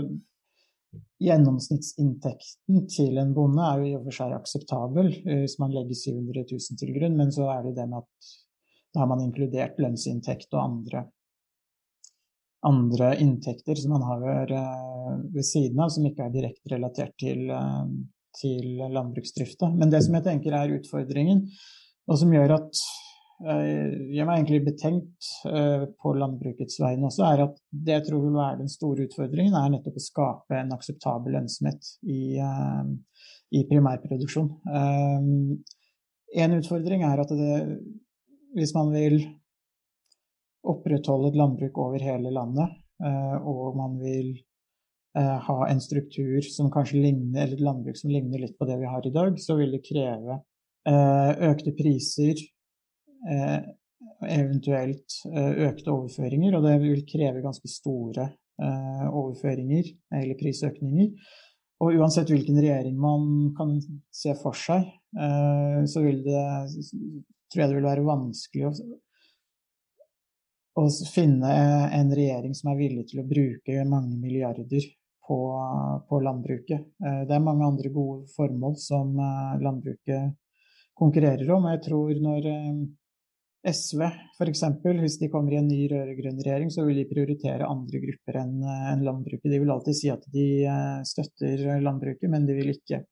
[1.22, 5.98] gjennomsnittsinntekten til en bonde er jo i og for seg akseptabel eh, hvis man legger
[6.02, 8.34] 700 000 til grunn, men så er det det med at
[8.90, 11.06] da har man inkludert lønnsinntekt og andre
[12.68, 17.46] andre inntekter som man har eh, ved siden av, som ikke er direkte relatert til,
[17.56, 17.84] eh,
[18.40, 19.72] til landbruksdrifta.
[19.76, 21.46] Men det som jeg tenker er utfordringen,
[22.10, 22.82] og som gjør at
[23.40, 25.28] jeg gjør meg egentlig betenkt
[26.04, 29.70] på landbrukets vegne også, er at det jeg tror vil være den store utfordringen, er
[29.72, 32.36] nettopp å skape en akseptabel lønnsomhet i,
[33.56, 34.50] i primærproduksjon.
[36.44, 37.62] En utfordring er at det,
[38.60, 39.22] hvis man vil
[40.68, 42.76] opprettholde et landbruk over hele landet,
[43.46, 44.34] og man vil
[45.16, 48.90] ha en struktur som kanskje ligner, eller et landbruk som ligner litt på det vi
[48.92, 50.40] har i dag, så vil det kreve
[51.50, 52.44] økte priser,
[54.28, 58.30] eventuelt økte overføringer, og det vil kreve ganske store
[58.60, 61.14] overføringer eller prisøkninger.
[61.80, 63.78] Og uansett hvilken regjering man kan
[64.12, 64.84] se for seg,
[65.16, 66.42] så vil det,
[67.48, 68.74] tror jeg det vil være vanskelig å
[70.80, 71.52] å finne
[71.96, 74.86] en regjering som er villig til å bruke mange milliarder
[75.28, 75.40] på,
[76.10, 76.88] på, landbruket.
[77.00, 79.12] Det er mange andre gode formål som
[79.62, 80.34] landbruket
[80.98, 81.68] konkurrerer om.
[81.70, 82.48] Jeg tror når
[83.70, 84.02] SV
[84.40, 84.64] f.eks.,
[85.02, 88.58] hvis de kommer i en ny rød-grønn regjering, så vil de prioritere andre grupper enn
[88.64, 89.52] en landbruket.
[89.52, 90.48] De vil alltid si at de
[91.08, 93.04] støtter landbruket, men de vil ikke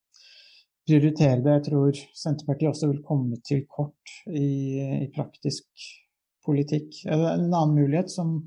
[0.88, 1.60] prioritere det.
[1.60, 6.07] Jeg tror Senterpartiet også vil komme til kort i, i praktisk politikk.
[6.48, 8.40] En annen mulighet som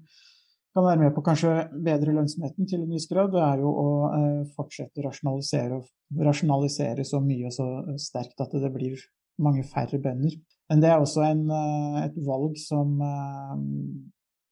[0.74, 3.88] kan være med på kanskje bedre lønnsomheten til en viss grad, det er jo å
[4.54, 5.80] fortsette å rasjonalisere
[6.18, 7.66] rasjonalisere så mye og så
[8.00, 8.98] sterkt at det blir
[9.40, 10.34] mange færre bønder.
[10.70, 11.44] Men det er også en,
[12.02, 12.96] et valg som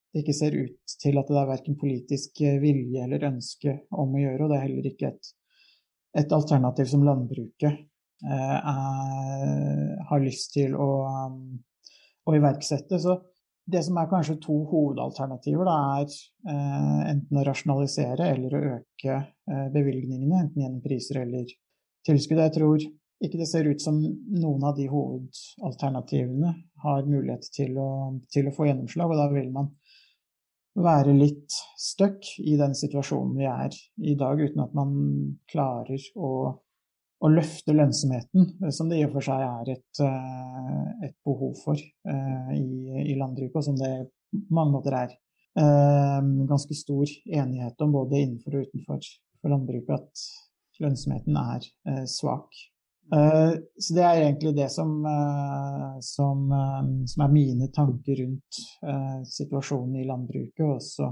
[0.09, 4.23] det ikke ser ut til at det er verken politisk vilje eller ønske om å
[4.23, 5.33] gjøre, og det er heller ikke et,
[6.25, 7.85] et alternativ som landbruket
[8.27, 8.63] er,
[10.09, 10.89] har lyst til å,
[12.27, 12.99] å iverksette.
[12.99, 13.19] Så
[13.69, 19.17] det som er kanskje to hovedalternativer, da, er eh, enten å rasjonalisere eller å øke
[19.19, 21.51] eh, bevilgningene, enten gjennom priser eller
[22.09, 22.41] tilskudd.
[22.47, 22.87] Jeg tror
[23.25, 26.55] ikke det ser ut som noen av de hovedalternativene
[26.85, 27.91] har mulighet til å,
[28.33, 29.73] til å få gjennomslag, og da vil man
[30.79, 33.75] være litt stuck i den situasjonen vi er
[34.07, 34.93] i dag, uten at man
[35.51, 36.31] klarer å,
[37.19, 40.03] å løfte lønnsomheten, som det i og for seg er et,
[41.09, 42.67] et behov for i,
[43.03, 43.93] i, landbruket, og som det
[44.31, 45.17] på mange måter er
[46.47, 49.01] ganske stor enighet om både innenfor og utenfor
[49.41, 51.67] for landbruket, at lønnsomheten er
[52.07, 52.61] svak.
[53.09, 54.93] Så det er egentlig det som,
[56.05, 56.47] som,
[57.09, 58.63] som er mine tanker rundt
[59.33, 60.63] situasjonen i landbruket.
[60.69, 61.11] Også,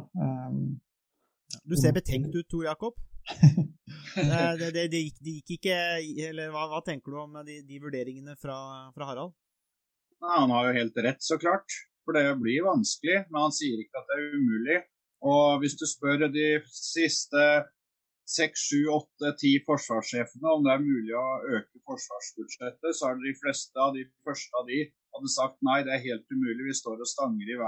[1.64, 3.00] du ser betenkt ut, Tor Jakob.
[4.16, 5.76] Det, det, det, gikk, det, gikk, ikke
[6.30, 8.56] Eller hva, hva, tenker du om de, de vurderingene fra,
[8.94, 9.34] fra Harald?
[10.24, 11.78] Nei, han har jo helt rett, så klart.
[12.06, 13.24] For det blir vanskelig.
[13.30, 14.78] Men han sier ikke at det er umulig.
[15.26, 17.42] Og hvis du spør de siste
[18.26, 21.26] seks, sju, åtte, ti forsvarssjefene om det er mulig å
[21.58, 24.80] øke forsvarsbudsjettet, så er det de fleste av de første av de
[25.16, 26.66] hadde sagt nei, det er helt umulig.
[26.68, 27.58] Vi står og stanger i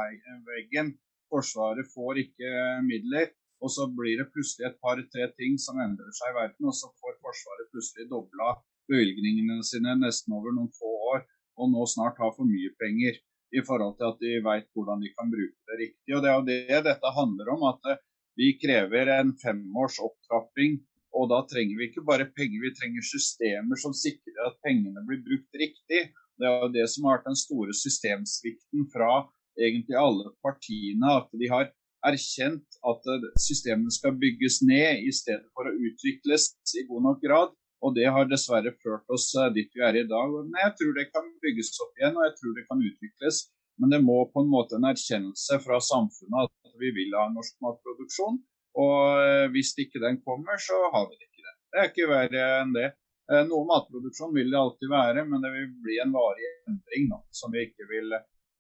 [0.49, 0.97] veggen.
[1.33, 2.51] Forsvaret får ikke
[2.87, 3.31] midler.
[3.63, 6.91] Og så blir det plutselig et par-tre ting som endrer seg i verden, og så
[7.01, 8.55] får Forsvaret plutselig dobla
[8.89, 11.25] bevilgningene sine nesten over noen få år,
[11.59, 13.19] og nå snart har for mye penger
[13.57, 16.15] i forhold til at de veit hvordan de kan bruke det riktig.
[16.15, 17.99] Og Det er jo det dette handler om, at
[18.39, 20.79] vi krever en femårs opptrapping
[21.19, 25.23] Og da trenger vi ikke bare penger, vi trenger systemer som sikrer at pengene blir
[25.25, 26.03] brukt riktig.
[26.39, 29.25] Det er jo det som har vært den store systemsvikten fra
[29.57, 31.15] egentlig alle partiene.
[31.17, 31.73] At de har
[32.05, 37.25] erkjent at eh, systemene skal bygges ned i stedet for å utvikles i god nok
[37.25, 37.55] grad.
[37.87, 40.35] Og det har dessverre ført oss eh, dit vi er i dag.
[40.39, 43.43] Men jeg tror det kan bygges opp igjen, og jeg tror det kan utvikles.
[43.79, 47.59] Men det må på en måte en erkjennelse fra samfunnet at vi vil ha norsk
[47.65, 48.41] matproduksjon.
[48.79, 51.55] Og eh, hvis ikke den kommer, så har vi det ikke det.
[51.69, 52.89] Det er ikke verre enn det.
[53.29, 57.53] Noe matproduksjon vil det alltid være, men det vil bli en varig endring nå, som
[57.53, 58.15] vi ikke vil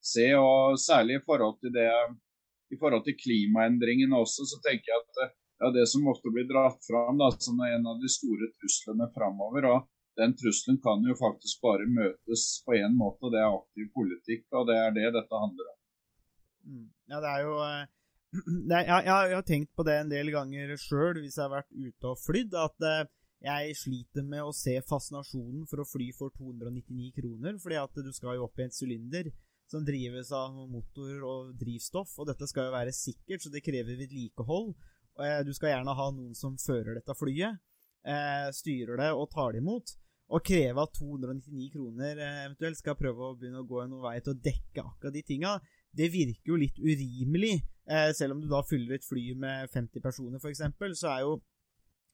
[0.05, 0.27] se.
[0.37, 1.87] Og særlig i forhold til det
[2.73, 6.79] i forhold til klimaendringene også, så tenker jeg at ja, det som ofte blir dratt
[6.87, 9.66] fram da, som en av de store truslene framover.
[9.73, 9.87] Og
[10.21, 14.47] den trusselen kan jo faktisk bare møtes på én måte, og det er aktiv politikk.
[14.55, 15.79] Og det er det dette handler om.
[16.69, 16.89] Mm.
[17.11, 17.55] Ja, det er jo
[18.69, 21.55] det er, jeg, jeg, har tenkt på det en del ganger sjøl hvis jeg har
[21.55, 23.07] vært ute og flydd, at uh,
[23.41, 28.11] jeg sliter med å se fascinasjonen for å fly for 299 kroner, fordi at du
[28.12, 29.31] skal jo opp i en sylinder
[29.69, 33.99] som drives av motor og drivstoff, og dette skal jo være sikkert, så det krever
[34.01, 34.75] vedlikehold.
[35.19, 37.59] Uh, du skal gjerne ha noen som fører dette flyet,
[38.09, 39.97] uh, styrer det og tar det imot.
[40.29, 44.35] Og kreve at 299 kroner eventuelt skal prøve å begynne å gå noen vei til
[44.35, 45.55] å dekke akkurat de tinga,
[45.97, 47.62] det virker jo litt urimelig.
[47.89, 50.64] Eh, selv om du da fyller et fly med 50 personer, f.eks.,
[51.01, 51.39] så er jo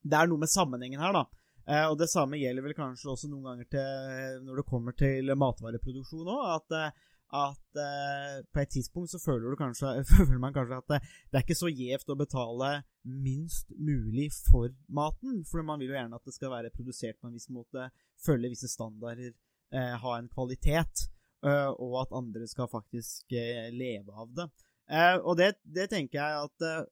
[0.05, 1.25] Det er noe med sammenhengen her, da.
[1.65, 5.33] Eh, og det samme gjelder vel kanskje også noen ganger til, når det kommer til
[5.41, 6.43] matvareproduksjon òg.
[6.59, 11.01] At, eh, at eh, på et tidspunkt så føler, kanskje, føler man kanskje at det,
[11.29, 12.71] det, er ikke så gjevt å betale
[13.05, 15.43] minst mulig for maten.
[15.49, 17.91] For man vil jo gjerne at det skal være produsert på en viss måte,
[18.25, 19.35] følge visse standarder,
[19.75, 21.09] eh, ha en kvalitet.
[21.45, 23.35] Eh, og at andre skal faktisk
[23.75, 24.49] leve av det.
[24.91, 26.83] Eh, og det, det, tenker jeg at eh,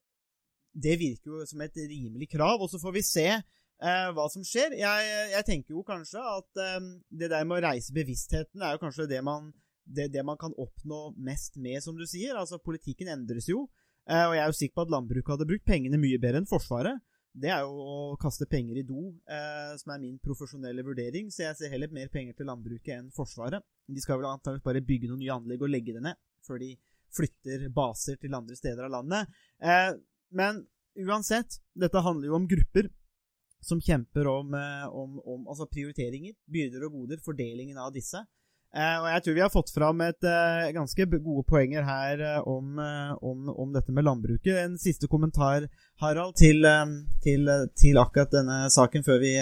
[0.73, 2.61] det virker jo som et rimelig krav.
[2.61, 4.77] Og så får vi se eh, hva som skjer.
[4.81, 6.79] Jeg, jeg, tenker jo kanskje at eh,
[7.11, 9.51] det der med å reise bevisstheten er jo kanskje det man,
[9.85, 12.37] det, det man kan oppnå mest med, som du sier.
[12.39, 13.67] Altså, politikken endres jo.
[14.11, 16.51] Eh, og jeg er jo sikker på at landbruket hadde brukt pengene mye bedre enn
[16.51, 17.03] Forsvaret.
[17.33, 21.31] Det er jo å kaste penger i do, eh, som er min profesjonelle vurdering.
[21.33, 23.65] Så jeg ser heller mer penger til landbruket enn Forsvaret.
[23.89, 26.21] De skal vel antakelig bare bygge noen nye anlegg og legge det ned.
[26.43, 26.73] før de
[27.15, 29.29] flytter baser til andre steder av landet.
[29.63, 29.93] Eh,
[30.35, 30.65] men
[30.99, 32.89] uansett, dette handler jo om grupper
[33.63, 38.25] som kjemper om, eh, om, om altså prioriteringer, byrder og goder, fordelingen av disse.
[38.73, 42.41] Eh, og jeg tror vi har fått fram et eh, ganske gode poenger her eh,
[42.49, 42.79] om,
[43.21, 44.57] om, om, dette med landbruket.
[44.63, 45.67] En siste kommentar,
[46.01, 46.65] Harald, til,
[47.25, 49.35] til, til akkurat denne saken før vi,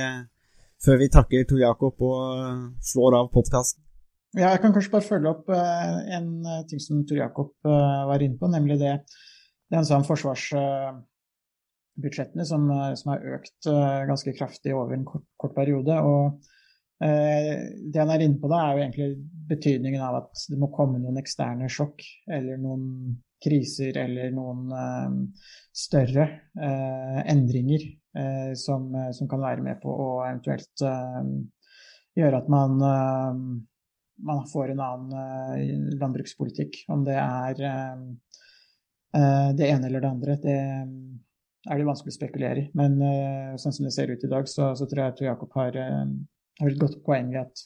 [0.82, 2.18] før vi takker Tor Jakob og
[2.90, 3.82] slår av podkasten.
[4.34, 8.46] Ja, jeg kan kanskje bare følge opp en ting som Tor Jakob var inne på,
[8.50, 8.94] nemlig det,
[9.70, 12.62] det han sa om forsvarsbudsjettene, som,
[12.98, 13.60] som, har økt
[14.10, 15.94] ganske kraftig over en kort, kort periode.
[15.98, 16.20] og
[17.00, 19.10] det han er inne på da, er jo egentlig
[19.48, 24.68] betydningen av at det må komme noen eksterne sjokk, eller noen kriser, eller noen
[25.72, 26.26] større
[27.24, 27.86] endringer
[28.52, 30.84] som, som, kan være med på å eventuelt
[32.20, 32.76] gjøre at man
[34.22, 36.84] man får en annen landbrukspolitikk.
[36.88, 37.54] Om det er
[39.56, 42.68] det ene eller det andre, det er det vanskelig å spekulere i.
[42.78, 42.98] Men
[43.60, 45.78] sånn som det ser ut i dag, så, så tror jeg at Jakob har,
[46.60, 47.64] har, et godt poeng at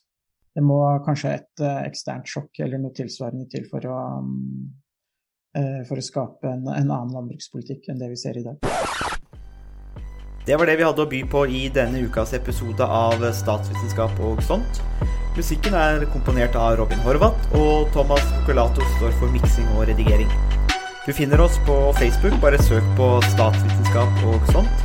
[0.55, 4.71] det må kanskje et eksternt sjokk eller noe tilsvarende til for å, um,
[5.89, 8.63] for å skape en, en annen landbrukspolitikk enn det vi ser i dag.
[10.45, 14.43] Det var det vi hadde å by på i denne ukas episode av Statsvitenskap og
[14.45, 14.83] sånt.
[15.35, 20.29] Musikken er komponert av Robin Horvath, og Thomas Oculato står for miksing og redigering.
[21.07, 24.85] Du finner oss på Facebook, bare søk på statsvitenskap og sånt.